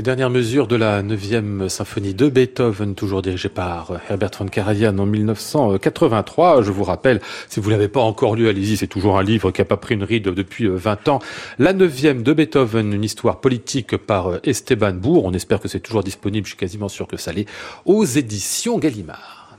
[0.03, 4.99] Les dernières mesures de la 9e symphonie de Beethoven, toujours dirigée par Herbert von Karajan
[4.99, 6.63] en 1983.
[6.63, 9.61] Je vous rappelle, si vous l'avez pas encore lu, allez-y, c'est toujours un livre qui
[9.61, 11.21] n'a pas pris une ride depuis 20 ans.
[11.61, 15.25] La 9e de Beethoven, une histoire politique par Esteban Bourg.
[15.25, 17.47] On espère que c'est toujours disponible, je suis quasiment sûr que ça l'est,
[17.85, 19.57] aux éditions Gallimard.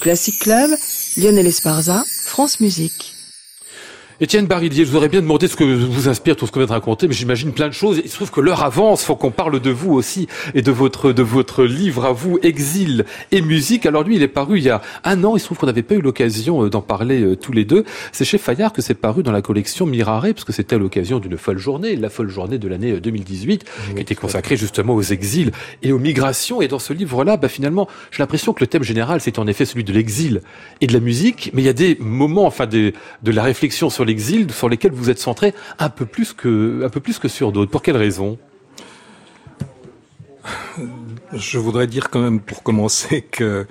[0.00, 0.70] Classic Club,
[1.18, 3.21] Lionel Esparza, France Musique.
[4.20, 6.72] Étienne Barillier, je voudrais bien demander ce que vous inspire tout ce qu'on vient de
[6.72, 8.00] raconter, mais j'imagine plein de choses.
[8.04, 11.12] Il se trouve que l'heure avance, faut qu'on parle de vous aussi et de votre
[11.12, 13.86] de votre livre à vous, Exil et musique.
[13.86, 15.34] Alors lui, il est paru il y a un an.
[15.34, 17.84] Il se trouve qu'on n'avait pas eu l'occasion euh, d'en parler euh, tous les deux.
[18.12, 21.18] C'est chez Fayard que c'est paru dans la collection Mirare, parce que c'était à l'occasion
[21.18, 25.02] d'une folle journée, la folle journée de l'année 2018, euh, qui était consacrée justement aux
[25.02, 25.52] exils
[25.82, 26.60] et aux migrations.
[26.60, 29.64] Et dans ce livre-là, bah, finalement, j'ai l'impression que le thème général, c'est en effet
[29.64, 30.42] celui de l'exil
[30.80, 32.92] et de la musique, mais il y a des moments, enfin, de
[33.24, 37.00] la réflexion sur les exil sur lesquels vous êtes centré un peu plus que, peu
[37.00, 37.70] plus que sur d'autres.
[37.70, 38.38] Pour quelle raison?
[41.32, 43.66] Je voudrais dire quand même pour commencer que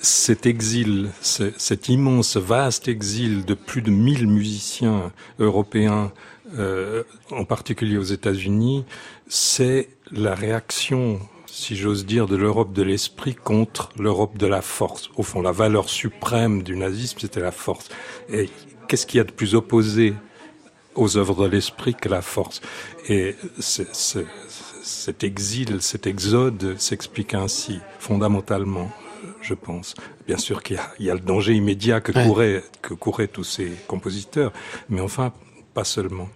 [0.00, 6.12] cet exil, cet immense, vaste exil de plus de 1000 musiciens européens,
[6.58, 8.84] euh, en particulier aux États-Unis,
[9.26, 15.10] c'est la réaction, si j'ose dire, de l'Europe de l'esprit contre l'Europe de la force.
[15.16, 17.88] Au fond, la valeur suprême du nazisme, c'était la force.
[18.30, 18.50] Et
[18.92, 20.12] qu'est-ce qu'il y a de plus opposé
[20.94, 22.60] aux œuvres de l'esprit que la force?
[23.08, 28.90] Et cet exil, cet exode s'explique ainsi, fondamentalement,
[29.40, 29.94] je pense.
[30.26, 34.52] Bien sûr qu'il y, a le danger immédiat que, couraient, que couraient tous ces compositeurs,
[34.90, 35.32] mais enfin,
[35.72, 36.28] pas seulement.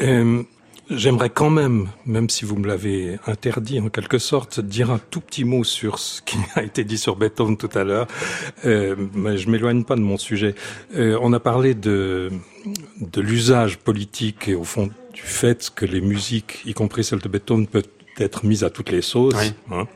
[0.00, 0.42] Euh,
[0.88, 5.20] J'aimerais quand même, même si vous me l'avez interdit en quelque sorte, dire un tout
[5.20, 8.06] petit mot sur ce qui a été dit sur Beethoven tout à l'heure.
[8.64, 10.54] Euh, mais je m'éloigne pas de mon sujet.
[10.94, 12.30] Euh, on a parlé de,
[13.00, 17.28] de l'usage politique et au fond du fait que les musiques, y compris celles de
[17.28, 19.34] Beethoven, peuvent être mises à toutes les sauces.
[19.72, 19.88] Hein.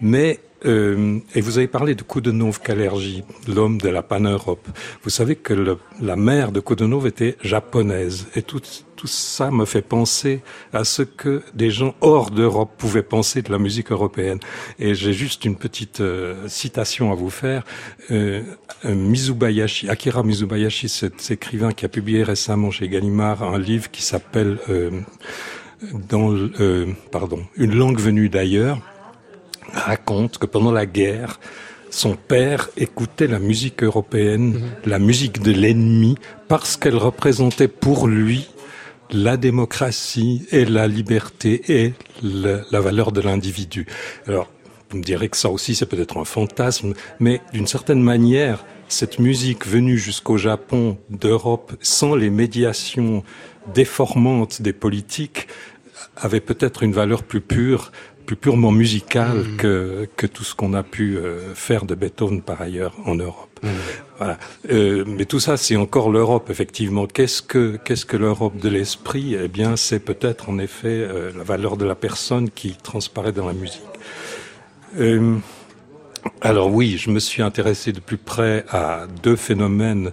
[0.00, 4.66] Mais euh, et vous avez parlé de Koudenov Kalergi, l'homme de la pan-Europe.
[5.02, 8.26] Vous savez que la mère de Koudenov était japonaise.
[8.34, 8.60] Et tout,
[9.04, 10.42] ça me fait penser
[10.72, 14.38] à ce que des gens hors d'Europe pouvaient penser de la musique européenne.
[14.78, 17.64] Et j'ai juste une petite euh, citation à vous faire.
[18.10, 18.42] Euh,
[18.84, 24.58] Mizubayashi, Akira Mizubayashi, cet écrivain qui a publié récemment chez Gallimard un livre qui s'appelle
[26.08, 26.34] dans
[27.10, 28.80] pardon, une langue venue d'ailleurs
[29.74, 31.40] raconte que pendant la guerre,
[31.90, 34.62] son père écoutait la musique européenne, mhm.
[34.86, 36.16] la musique de l'ennemi,
[36.48, 38.48] parce qu'elle représentait pour lui
[39.10, 43.86] la démocratie et la liberté et la valeur de l'individu.
[44.26, 44.48] Alors,
[44.90, 49.20] vous me direz que ça aussi, c'est peut-être un fantasme, mais d'une certaine manière, cette
[49.20, 53.22] musique venue jusqu'au Japon d'Europe sans les médiations
[53.72, 55.46] déformantes des politiques
[56.16, 57.92] avait peut-être une valeur plus pure
[58.30, 59.56] plus purement musical mmh.
[59.56, 63.58] que, que tout ce qu'on a pu euh, faire de Beethoven par ailleurs en Europe.
[63.60, 63.68] Mmh.
[64.18, 64.38] Voilà.
[64.70, 67.08] Euh, mais tout ça, c'est encore l'Europe, effectivement.
[67.08, 69.34] Qu'est-ce que qu'est-ce que l'Europe de l'esprit?
[69.34, 73.48] Eh bien, c'est peut-être en effet euh, la valeur de la personne qui transparaît dans
[73.48, 73.82] la musique.
[75.00, 75.36] Euh,
[76.40, 80.12] alors oui, je me suis intéressé de plus près à deux phénomènes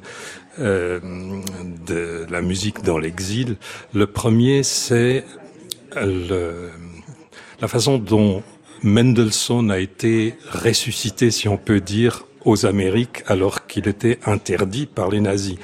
[0.57, 3.57] de la musique dans l'exil.
[3.93, 5.24] Le premier, c'est
[5.95, 6.72] le
[7.62, 8.43] la façon dont
[8.84, 15.10] Mendelssohn a été ressuscité, si on peut dire, aux Amériques alors qu'il était interdit par
[15.10, 15.58] les nazis.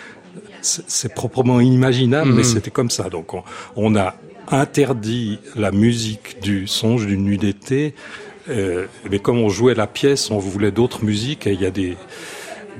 [0.61, 2.43] C'est proprement inimaginable, mais mhm.
[2.43, 3.09] c'était comme ça.
[3.09, 3.31] Donc
[3.75, 4.15] on, a
[4.49, 7.93] interdit la musique du songe d'une nuit d'été,
[8.49, 11.71] euh, mais comme on jouait la pièce, on voulait d'autres musiques et il y a
[11.71, 11.97] des,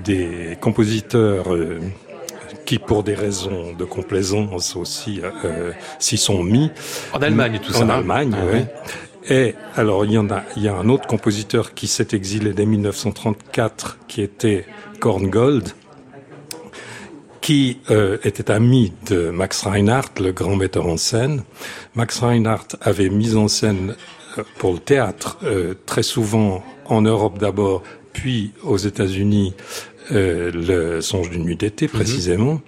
[0.03, 1.80] des compositeurs euh,
[2.66, 6.72] qui, pour des raisons de complaisance aussi, euh, s'y sont mis.
[7.14, 7.86] En Allemagne, tout ça.
[7.86, 8.59] En Allemagne, ah oui.
[9.30, 12.53] Et alors, il y en a, il y a un autre compositeur qui s'est exilé
[12.53, 14.65] dès 1934, qui était
[14.99, 15.69] Korngold,
[17.41, 21.43] qui euh, était ami de Max Reinhardt, le grand metteur en scène.
[21.95, 23.95] Max Reinhardt avait mis en scène
[24.38, 29.53] euh, pour le théâtre euh, très souvent en Europe d'abord, puis aux États-Unis
[30.11, 31.91] euh, le songe d'une nuit d'été mhm.
[31.91, 32.61] précisément,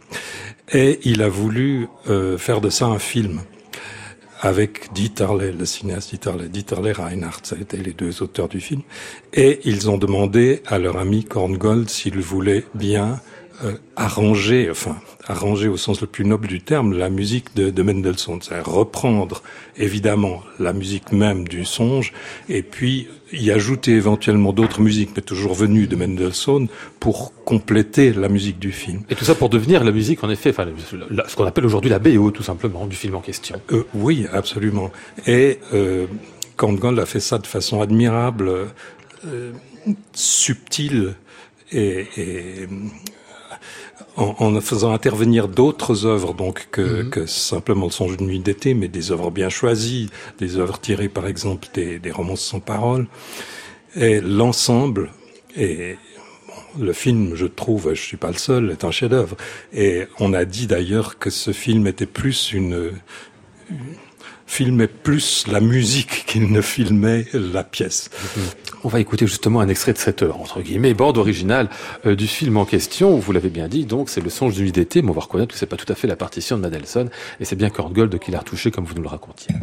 [0.72, 3.42] et il a voulu euh, faire de ça un film
[4.46, 8.82] avec Dieterle, le cinéaste Dieterle, Dieterle Reinhardt, ça a été les deux auteurs du film,
[9.34, 13.20] et ils ont demandé à leur ami Korngold s'il voulait bien
[13.64, 14.98] euh, arranger, enfin
[15.28, 19.42] arranger au sens le plus noble du terme, la musique de, de Mendelssohn, c'est reprendre
[19.78, 22.14] évidemment la musique même du songe
[22.50, 26.68] et puis y ajouter éventuellement d'autres musiques, mais toujours venues de Mendelssohn,
[27.00, 29.04] pour compléter la musique du film.
[29.10, 30.68] Et tout ça pour devenir la musique, en effet, enfin,
[31.28, 33.62] ce qu'on appelle aujourd'hui la BO, tout simplement, du film en question.
[33.72, 34.92] Euh, oui, absolument.
[35.28, 36.08] Et euh,
[36.56, 38.68] Korngold a fait ça de façon admirable,
[39.26, 39.52] euh,
[40.14, 41.16] subtile
[41.72, 42.68] et, et
[44.18, 47.10] en, en, faisant intervenir d'autres œuvres donc que, -hmm.
[47.10, 51.10] que, simplement le songe d'une nuit d'été, mais des œuvres bien choisies, des œuvres tirées
[51.10, 53.08] par exemple des, des romances sans parole.
[53.96, 55.12] Et l'ensemble
[55.56, 55.98] est
[56.48, 59.36] bon, le film, je trouve, je suis pas le seul, est un chef-d'œuvre.
[59.74, 62.92] Et on a dit d'ailleurs que ce film était plus une,
[63.70, 63.96] une
[64.46, 68.10] filmait plus la musique qu'il ne filmait la pièce.
[68.84, 71.70] On va écouter justement un extrait de cette, entre guillemets, bande originale
[72.06, 73.18] euh, du film en question.
[73.18, 75.54] Vous l'avez bien dit, donc c'est le songe d'une nuit d'été, mais on va reconnaître
[75.54, 78.32] que c'est pas tout à fait la partition de Mendelssohn, et c'est bien Korngold qui
[78.32, 79.56] l'a retouché comme vous nous le racontiez.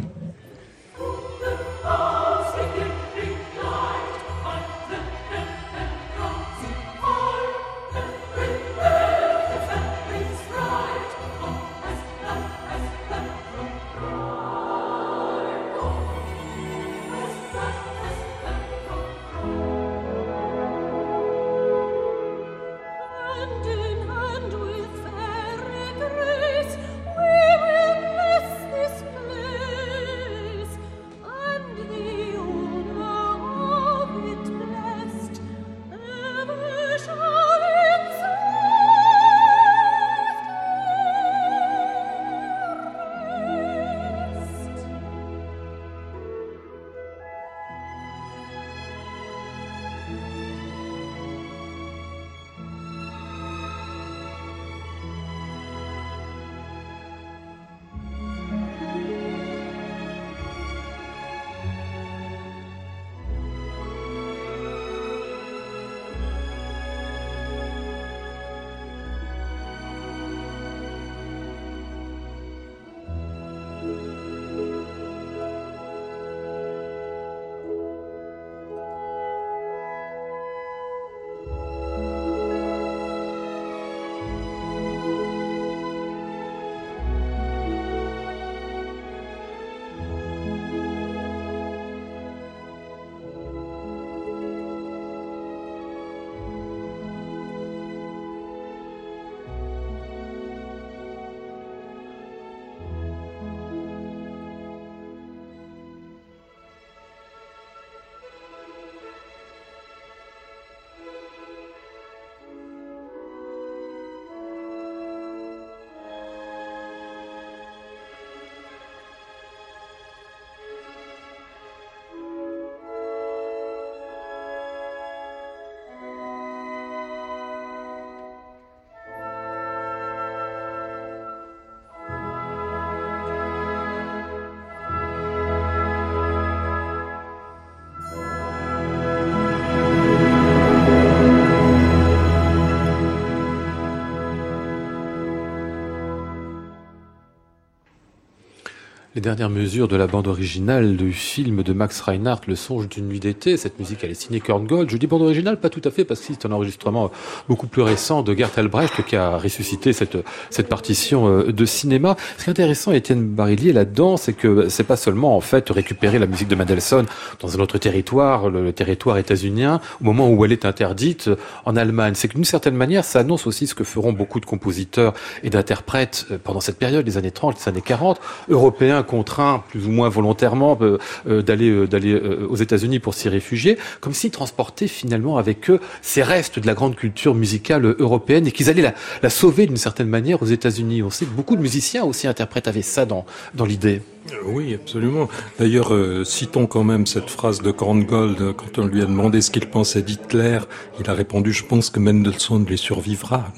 [149.23, 153.21] Dernières mesures de la bande originale du film de Max Reinhardt, Le songe d'une nuit
[153.21, 153.55] d'été.
[153.55, 154.89] Cette musique, elle est signée Korngold.
[154.89, 157.09] Je dis bande originale, pas tout à fait, parce que c'est un enregistrement
[157.47, 160.17] beaucoup plus récent de Gert Albrecht qui a ressuscité cette,
[160.49, 162.17] cette partition euh, de cinéma.
[162.37, 166.19] Ce qui est intéressant, Étienne Barillier, là-dedans, c'est que c'est pas seulement, en fait, récupérer
[166.19, 167.05] la musique de Mendelssohn
[167.39, 171.29] dans un autre territoire, le, territoire états-unien, au moment où elle est interdite
[171.63, 172.13] en Allemagne.
[172.15, 175.13] C'est que d'une certaine manière, ça annonce aussi ce que feront beaucoup de compositeurs
[175.43, 178.19] et d'interprètes euh, pendant cette période, les années 30, les années 40,
[178.49, 180.97] européens contraints plus ou moins volontairement euh,
[181.27, 186.23] euh, d'aller euh, aux États-Unis pour s'y réfugier, comme s'ils transportaient finalement avec eux ces
[186.23, 190.07] restes de la grande culture musicale européenne et qu'ils allaient la, la sauver d'une certaine
[190.07, 191.03] manière aux États-Unis.
[191.03, 194.01] On sait que beaucoup de musiciens aussi interprètes avaient ça dans dans l'idée.
[194.45, 195.27] Oui, absolument.
[195.59, 199.51] D'ailleurs, euh, citons quand même cette phrase de Korngold quand on lui a demandé ce
[199.51, 200.59] qu'il pensait d'Hitler.
[200.99, 203.53] Il a répondu "Je pense que Mendelssohn lui survivra."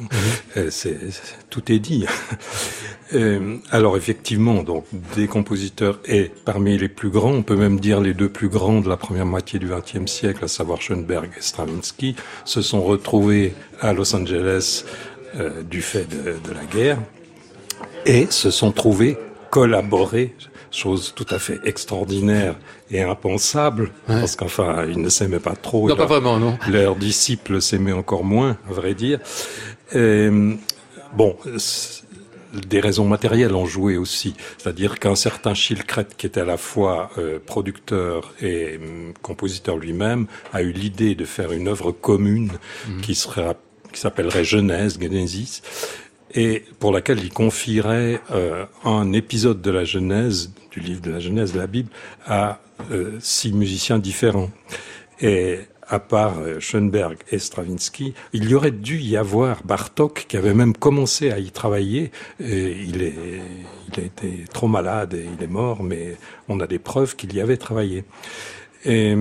[0.70, 0.98] C'est,
[1.50, 2.06] tout est dit.
[3.14, 4.84] Euh, alors effectivement, donc
[5.16, 8.82] des compositeurs et parmi les plus grands, on peut même dire les deux plus grands
[8.82, 13.54] de la première moitié du XXe siècle, à savoir Schoenberg et Stravinsky, se sont retrouvés
[13.80, 14.86] à Los Angeles
[15.40, 16.98] euh, du fait de, de la guerre
[18.08, 19.18] et se sont trouvés
[19.52, 20.34] collaborer
[20.76, 22.56] chose tout à fait extraordinaire
[22.92, 25.88] et impensable, parce qu'enfin, ils ne s'aimaient pas trop.
[25.88, 26.58] Non, pas vraiment, non.
[26.70, 29.20] Leurs disciples s'aimaient encore moins, à vrai dire.
[29.94, 30.30] Et,
[31.14, 31.38] bon,
[32.56, 34.36] des raisons matérielles ont joué aussi.
[34.58, 40.28] C'est-à-dire qu'un certain Chilcret, qui était à la fois euh, producteur et hum, compositeur lui-même,
[40.54, 42.52] a eu l'idée de faire une œuvre commune
[42.88, 43.02] mhm.
[43.02, 43.56] qui serait
[43.92, 45.62] qui s'appellerait Genèse, Genesis,
[46.34, 51.20] et pour laquelle il confierait euh, un épisode de la Genèse, du livre de la
[51.20, 51.90] Genèse de la Bible,
[52.26, 52.60] à
[52.92, 54.50] euh, six musiciens différents.
[55.22, 60.36] Et à part euh, Schoenberg et Stravinsky, il y aurait dû y avoir Bartok qui
[60.36, 62.12] avait même commencé à y travailler.
[62.40, 63.14] Il, est,
[63.88, 66.18] il a été trop malade et il est mort, mais
[66.50, 68.04] on a des preuves qu'il y avait travaillé.
[68.84, 69.16] Et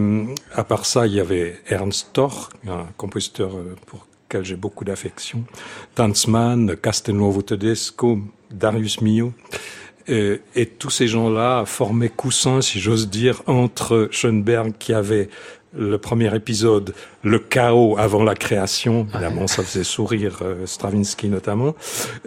[0.52, 3.50] à part ça, il y avait Ernst Thor, un compositeur
[3.86, 5.44] pour lequel j'ai beaucoup d'affection,
[5.94, 8.18] Tanzmann, Castelnuovo Tedesco,
[8.50, 9.32] Darius Milhaud.
[10.06, 15.30] Et, et, tous ces gens-là formaient coussin, si j'ose dire, entre Schoenberg qui avait
[15.76, 21.74] le premier épisode, le chaos avant la création, évidemment ça faisait sourire euh, Stravinsky notamment,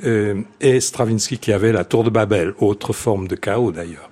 [0.03, 4.09] euh, et Stravinsky qui avait la tour de Babel, autre forme de chaos d'ailleurs.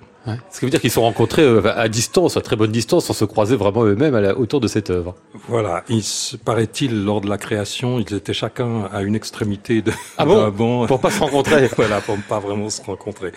[0.50, 3.12] Ce qui veut dire qu'ils sont rencontrés euh, à distance, à très bonne distance, sans
[3.12, 5.14] se croiser vraiment eux-mêmes autour de cette œuvre.
[5.48, 6.02] Voilà, il
[6.44, 11.00] paraît-il lors de la création, ils étaient chacun à une extrémité de ah bon, pour
[11.00, 11.68] pas se rencontrer.
[11.76, 13.32] voilà, pour pas vraiment se rencontrer.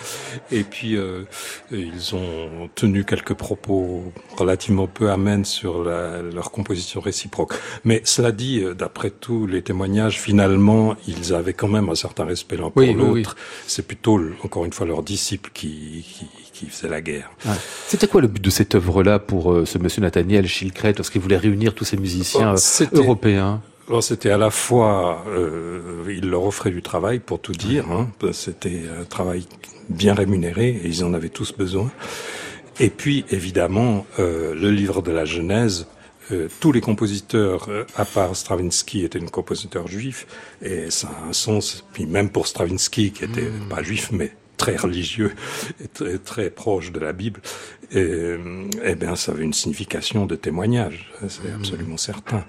[0.52, 1.24] Et puis euh,
[1.72, 7.54] ils ont tenu quelques propos relativement peu amènes sur la, leur composition réciproque.
[7.84, 12.26] Mais cela dit, euh, d'après tous les témoignages, finalement, ils avaient quand même un certain
[12.26, 13.36] respect l'un pour l'autre.
[13.68, 16.28] C'est plutôt encore une fois leurs disciples qui, qui
[16.60, 17.32] qui faisait la guerre.
[17.88, 21.38] C'était quoi le but de cette œuvre-là pour euh, ce monsieur Nathaniel Schilkret lorsqu'il voulait
[21.38, 23.62] réunir tous ces musiciens oh, euh, européens?
[23.88, 28.10] Alors c'était à la fois, euh, il leur offrait du travail pour tout dire, hein,
[28.34, 29.46] c'était un travail
[29.90, 31.90] bien rémunéré et ils en avaient tous besoin.
[32.80, 35.88] Et puis évidemment euh, le livre de la Genèse,
[36.32, 40.28] euh, tous les compositeurs, à part Stravinsky, étaient des compositeurs juifs,
[40.62, 41.84] et ça a un sens.
[41.92, 43.70] Puis même pour Stravinsky, qui était hmm.
[43.70, 45.34] pas juif, mais très religieux
[45.84, 47.42] et très, très proche de la Bible,
[47.92, 48.36] et,
[48.84, 52.46] eh bien, ça avait une signification de témoignage, c'est absolument certain.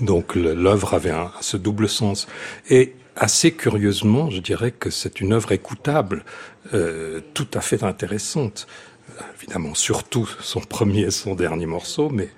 [0.00, 2.26] Donc l'œuvre avait un, ce double sens.
[2.68, 6.24] Et assez curieusement, je dirais que c'est une œuvre écoutable,
[6.74, 8.66] euh, tout à fait intéressante.
[9.36, 12.30] Évidemment, surtout son premier et son dernier morceau, mais,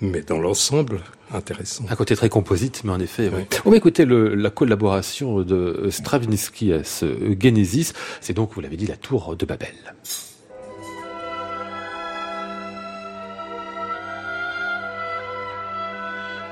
[0.00, 1.00] mais dans l'ensemble,
[1.34, 1.84] intéressant.
[1.88, 3.30] Un côté très composite, mais en effet.
[3.64, 7.06] On va écouter le, la collaboration de Stravinsky à ce
[7.40, 7.92] Genesis.
[8.20, 9.74] C'est donc, vous l'avez dit, la tour de Babel.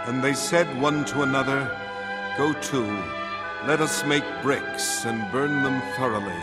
[0.06, 1.70] And they said one to another,
[2.36, 2.82] Go to,
[3.68, 6.42] let us make bricks and burn them thoroughly.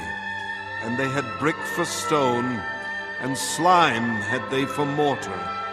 [0.83, 2.61] And they had brick for stone,
[3.21, 5.66] and slime had they for mortar.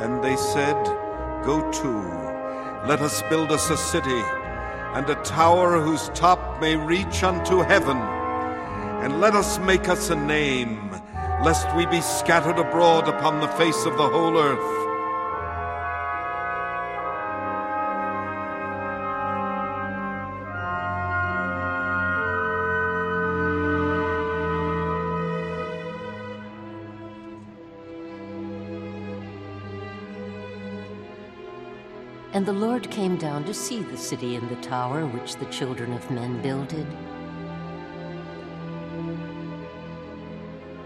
[0.00, 0.76] And they said,
[1.44, 1.92] Go to,
[2.86, 4.22] let us build us a city,
[4.94, 7.96] and a tower whose top may reach unto heaven.
[7.96, 10.90] And let us make us a name,
[11.44, 14.87] lest we be scattered abroad upon the face of the whole earth.
[32.38, 35.92] And the Lord came down to see the city and the tower which the children
[35.92, 36.86] of men builded.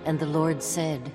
[0.06, 1.12] And the Lord said,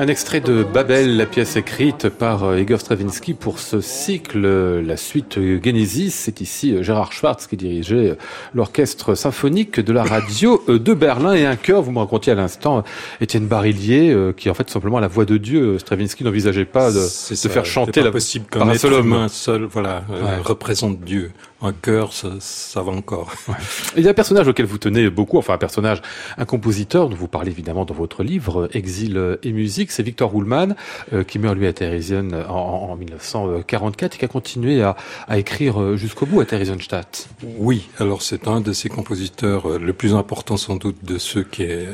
[0.00, 4.80] Un extrait de Babel, la pièce écrite par euh, Igor Stravinsky pour ce cycle, euh,
[4.80, 6.12] la suite euh, Genesis.
[6.12, 8.16] C'est ici Gérard Schwartz qui dirigeait
[8.54, 12.84] l'orchestre symphonique de la radio de Berlin et un chœur, vous me racontiez à l'instant,
[13.20, 15.80] Étienne Barillier, qui est en fait simplement la voix de Dieu.
[15.80, 20.04] Stravinsky n'envisageait pas de, de faire chanter la possible qu'un être humain seul, voilà,
[20.44, 23.32] représente Dieu un cœur, ça, ça, va encore.
[23.96, 26.02] Il y a un personnage auquel vous tenez beaucoup, enfin un personnage,
[26.36, 30.76] un compositeur dont vous parlez évidemment dans votre livre Exil et musique, c'est Victor Ruhlmann,
[31.12, 34.96] euh, qui meurt lui à Theresienstadt en, en, 1944 et qui a continué à,
[35.26, 37.28] à écrire euh, jusqu'au bout à Theresienstadt.
[37.58, 41.42] Oui, alors c'est un de ces compositeurs euh, le plus important sans doute de ceux
[41.42, 41.88] qui est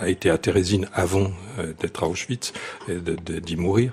[0.00, 2.52] a été à Thérésine avant euh, d'être à Auschwitz
[2.88, 3.92] d'y mourir,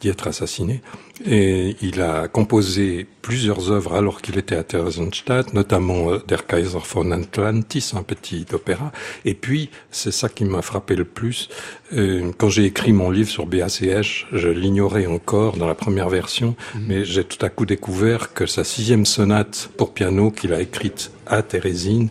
[0.00, 0.82] d'y être assassiné.
[1.24, 6.78] Et il a composé plusieurs œuvres alors qu'il était à Theresienstadt, notamment euh, Der Kaiser
[6.92, 8.92] von Atlantis, un petit opéra.
[9.24, 11.48] Et puis, c'est ça qui m'a frappé le plus.
[11.92, 16.56] Euh, quand j'ai écrit mon livre sur BACH, je l'ignorais encore dans la première version,
[16.74, 16.84] mhm.
[16.88, 21.12] mais j'ai tout à coup découvert que sa sixième sonate pour piano qu'il a écrite
[21.26, 22.10] à Thérésine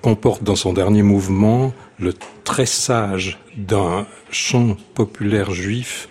[0.00, 6.08] comporte dans son dernier mouvement le tressage d'un chant populaire juif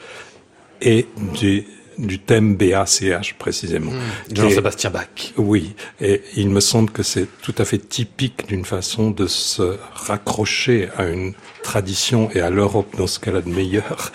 [0.81, 1.65] et du,
[1.97, 3.91] du thème BACH précisément.
[3.91, 5.33] Mmh, Jean-Sébastien Bach.
[5.37, 9.77] Oui, et il me semble que c'est tout à fait typique d'une façon de se
[9.93, 11.33] raccrocher à une
[11.63, 14.11] tradition et à l'Europe dans ce qu'elle a de meilleur,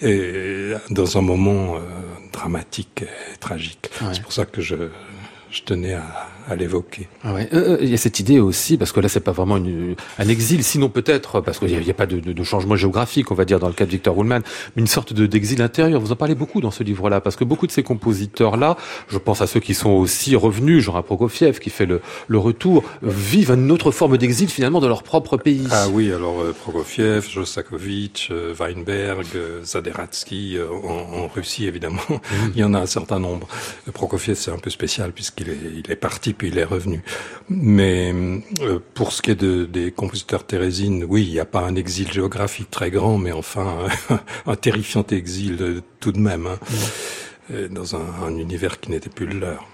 [0.00, 1.80] et dans un moment euh,
[2.32, 3.90] dramatique et tragique.
[4.12, 4.74] C'est pour ça que je,
[5.50, 7.08] je tenais à, à l'évoquer.
[7.22, 7.48] Ah ouais.
[7.52, 9.94] Euh, euh, il y a cette idée aussi, parce que là c'est pas vraiment une,
[10.18, 13.30] un exil, sinon peut-être, parce qu'il n'y a, a, pas de, de, de, changement géographique,
[13.30, 14.42] on va dire, dans le cas de Victor Ruhlmann,
[14.74, 16.00] mais une sorte d'exil intérieur.
[16.00, 18.76] Vous en parlez beaucoup dans ce livre-là, parce que beaucoup de ces compositeurs-là,
[19.08, 22.38] je pense à ceux qui sont aussi revenus, genre à Prokofiev, qui fait le, le
[22.38, 25.68] retour, vivent une autre forme d'exil finalement dans leur propre pays.
[25.70, 29.26] Ah oui, alors euh, Prokofiev, Jostakovich, euh, Weinberg,
[29.64, 32.14] Zaderatsky, en, en, Russie évidemment, mmh.
[32.54, 33.48] il y en a un certain nombre.
[33.92, 37.02] Prokofiev c'est un peu spécial est, il est parti puis il est revenu.
[37.48, 38.12] Mais
[38.62, 41.74] euh, pour ce qui est de, des compositeurs thérésines, oui, il n'y a pas un
[41.74, 43.78] exil géographique très grand, mais enfin
[44.46, 46.58] un, terrifiant exil euh, tout de même, hein,
[47.50, 47.66] mmh.
[47.68, 49.66] dans un, un univers qui n'était plus le leur.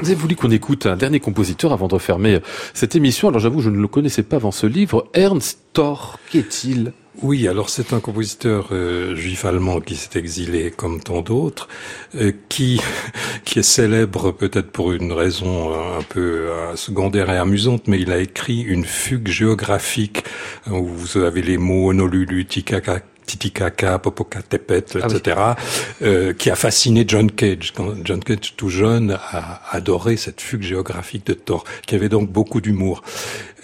[0.00, 2.40] Vous avez voulu qu'on écoute un dernier compositeur avant de refermer
[2.72, 3.28] cette émission.
[3.28, 5.08] Alors j'avoue, je ne le connaissais pas avant ce livre.
[5.14, 6.92] Ernst Thor, qu'est-il
[7.22, 11.68] oui, alors c'est un compositeur euh, juif allemand qui s'est exilé comme tant d'autres,
[12.16, 12.80] euh, qui
[13.44, 18.00] qui est célèbre peut-être pour une raison euh, un peu euh, secondaire et amusante, mais
[18.00, 20.24] il a écrit une fugue géographique
[20.68, 26.06] où vous avez les mots Honolulu, Tikaka, Titicaca, Popocatépetl, etc., ah oui.
[26.06, 27.72] euh, qui a fasciné John Cage.
[27.74, 32.30] Quand John Cage, tout jeune, a adoré cette fugue géographique de Thor, qui avait donc
[32.30, 33.02] beaucoup d'humour.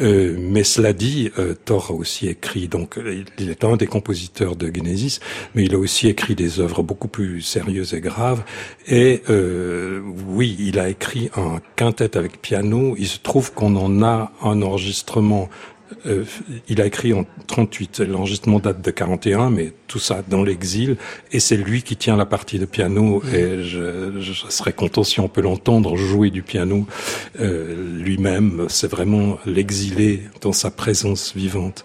[0.00, 2.98] Euh, mais cela dit, euh, Thor a aussi écrit, donc
[3.38, 5.20] il est un des compositeurs de Genesis,
[5.54, 8.42] mais il a aussi écrit des œuvres beaucoup plus sérieuses et graves.
[8.86, 12.94] Et euh, oui, il a écrit un quintet avec piano.
[12.98, 15.48] Il se trouve qu'on en a un enregistrement
[16.06, 16.24] euh,
[16.68, 18.00] il a écrit en 38.
[18.00, 20.96] L'enregistrement date de 41, mais tout ça dans l'exil.
[21.32, 23.22] Et c'est lui qui tient la partie de piano.
[23.24, 23.34] Mmh.
[23.34, 26.86] Et je, je, serais content si on peut l'entendre jouer du piano
[27.40, 28.66] euh, lui-même.
[28.68, 31.84] C'est vraiment l'exilé dans sa présence vivante.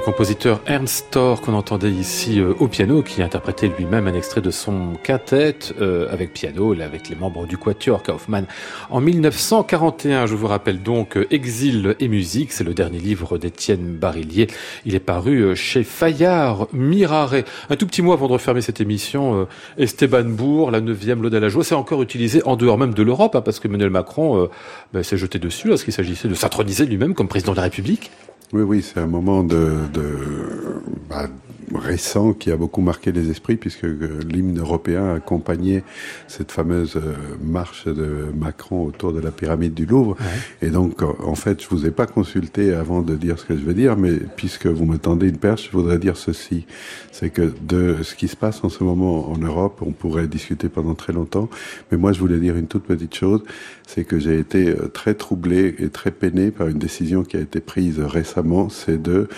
[0.00, 4.40] Le compositeur Ernst Thor qu'on entendait ici euh, au piano, qui interprétait lui-même un extrait
[4.40, 8.46] de son quintet euh, avec piano, là, avec les membres du Quatuor Kaufmann
[8.88, 10.24] en 1941.
[10.24, 14.46] Je vous rappelle donc euh, Exil et musique, c'est le dernier livre d'Étienne Barillier.
[14.86, 17.34] Il est paru chez Fayard Mirare.
[17.68, 19.46] Un tout petit mot avant de refermer cette émission,
[19.76, 23.02] Esteban Bourg, la neuvième L'Ode à la joie, c'est encore utilisé en dehors même de
[23.02, 24.48] l'Europe, hein, parce que Emmanuel Macron
[24.94, 28.10] ben, s'est jeté dessus lorsqu'il s'agissait de s'introniser lui-même comme président de la République.
[28.52, 31.28] Oui, oui, c'est un moment de, de bah,
[31.74, 35.82] récent qui a beaucoup marqué les esprits puisque euh, l'hymne européen a accompagné
[36.28, 40.16] cette fameuse euh, marche de Macron autour de la pyramide du Louvre.
[40.62, 43.62] Et donc, en fait, je vous ai pas consulté avant de dire ce que je
[43.62, 46.66] veux dire, mais puisque vous me tendez une perche, je voudrais dire ceci.
[47.12, 50.68] C'est que de ce qui se passe en ce moment en Europe, on pourrait discuter
[50.68, 51.48] pendant très longtemps,
[51.90, 53.42] mais moi, je voulais dire une toute petite chose,
[53.86, 57.40] c'est que j'ai été euh, très troublé et très peiné par une décision qui a
[57.40, 59.28] été prise récemment, c'est de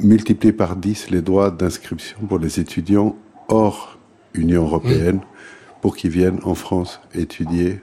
[0.00, 3.16] multiplier par 10 les droits d'inscription pour les étudiants
[3.48, 3.98] hors
[4.34, 5.20] Union européenne
[5.80, 7.80] pour qu'ils viennent en France étudier,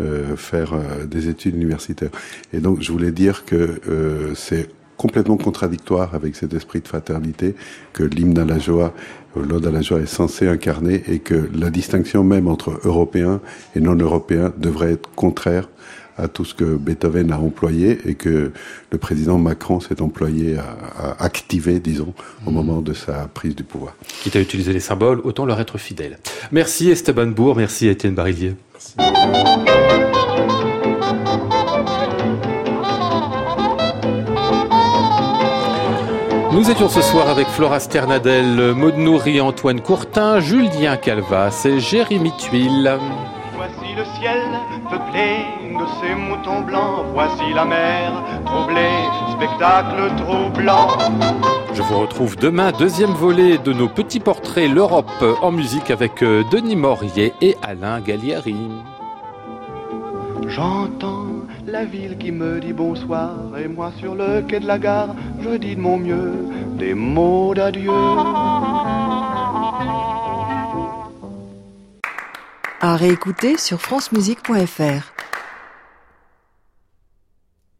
[0.00, 2.10] euh, faire euh, des études universitaires.
[2.52, 7.54] Et donc je voulais dire que euh, c'est complètement contradictoire avec cet esprit de fraternité
[7.92, 8.94] que l'hymne à la joie,
[9.36, 13.40] l'ode à la joie est censé incarner et que la distinction même entre européens
[13.74, 15.68] et non européens devrait être contraire
[16.16, 18.52] à tout ce que Beethoven a employé et que
[18.90, 22.14] le président Macron s'est employé à, activer, disons,
[22.46, 22.56] au mhm.
[22.56, 23.94] moment de sa prise du pouvoir.
[24.22, 26.18] Quitte à utiliser les symboles, autant leur être fidèle.
[26.52, 28.54] Merci Esteban Bourg, merci Étienne Barillier.
[36.54, 42.30] Nous étions ce soir avec Flora Sternadel, Maud Nourri, Antoine Courtin, Julien Calvas et Jérémy
[42.38, 42.96] Tuile.
[43.56, 44.40] Voici le ciel
[44.88, 47.04] peuplé de ces moutons blancs.
[47.12, 48.12] Voici la mer
[48.46, 49.04] troublée,
[49.36, 50.88] spectacle troublant.
[51.72, 56.42] Je vous retrouve demain, deuxième volet de nos petits portraits L'Europe en musique avec euh,
[56.50, 58.56] Denis Maurier et Alain Gallieri.
[60.46, 61.26] J'entends
[61.66, 65.56] la ville qui me dit bonsoir et moi sur le quai de la gare, je
[65.56, 66.32] dis de mon mieux
[66.78, 67.90] des mots d'adieu.
[72.80, 75.13] À réécouter sur francemusique.fr.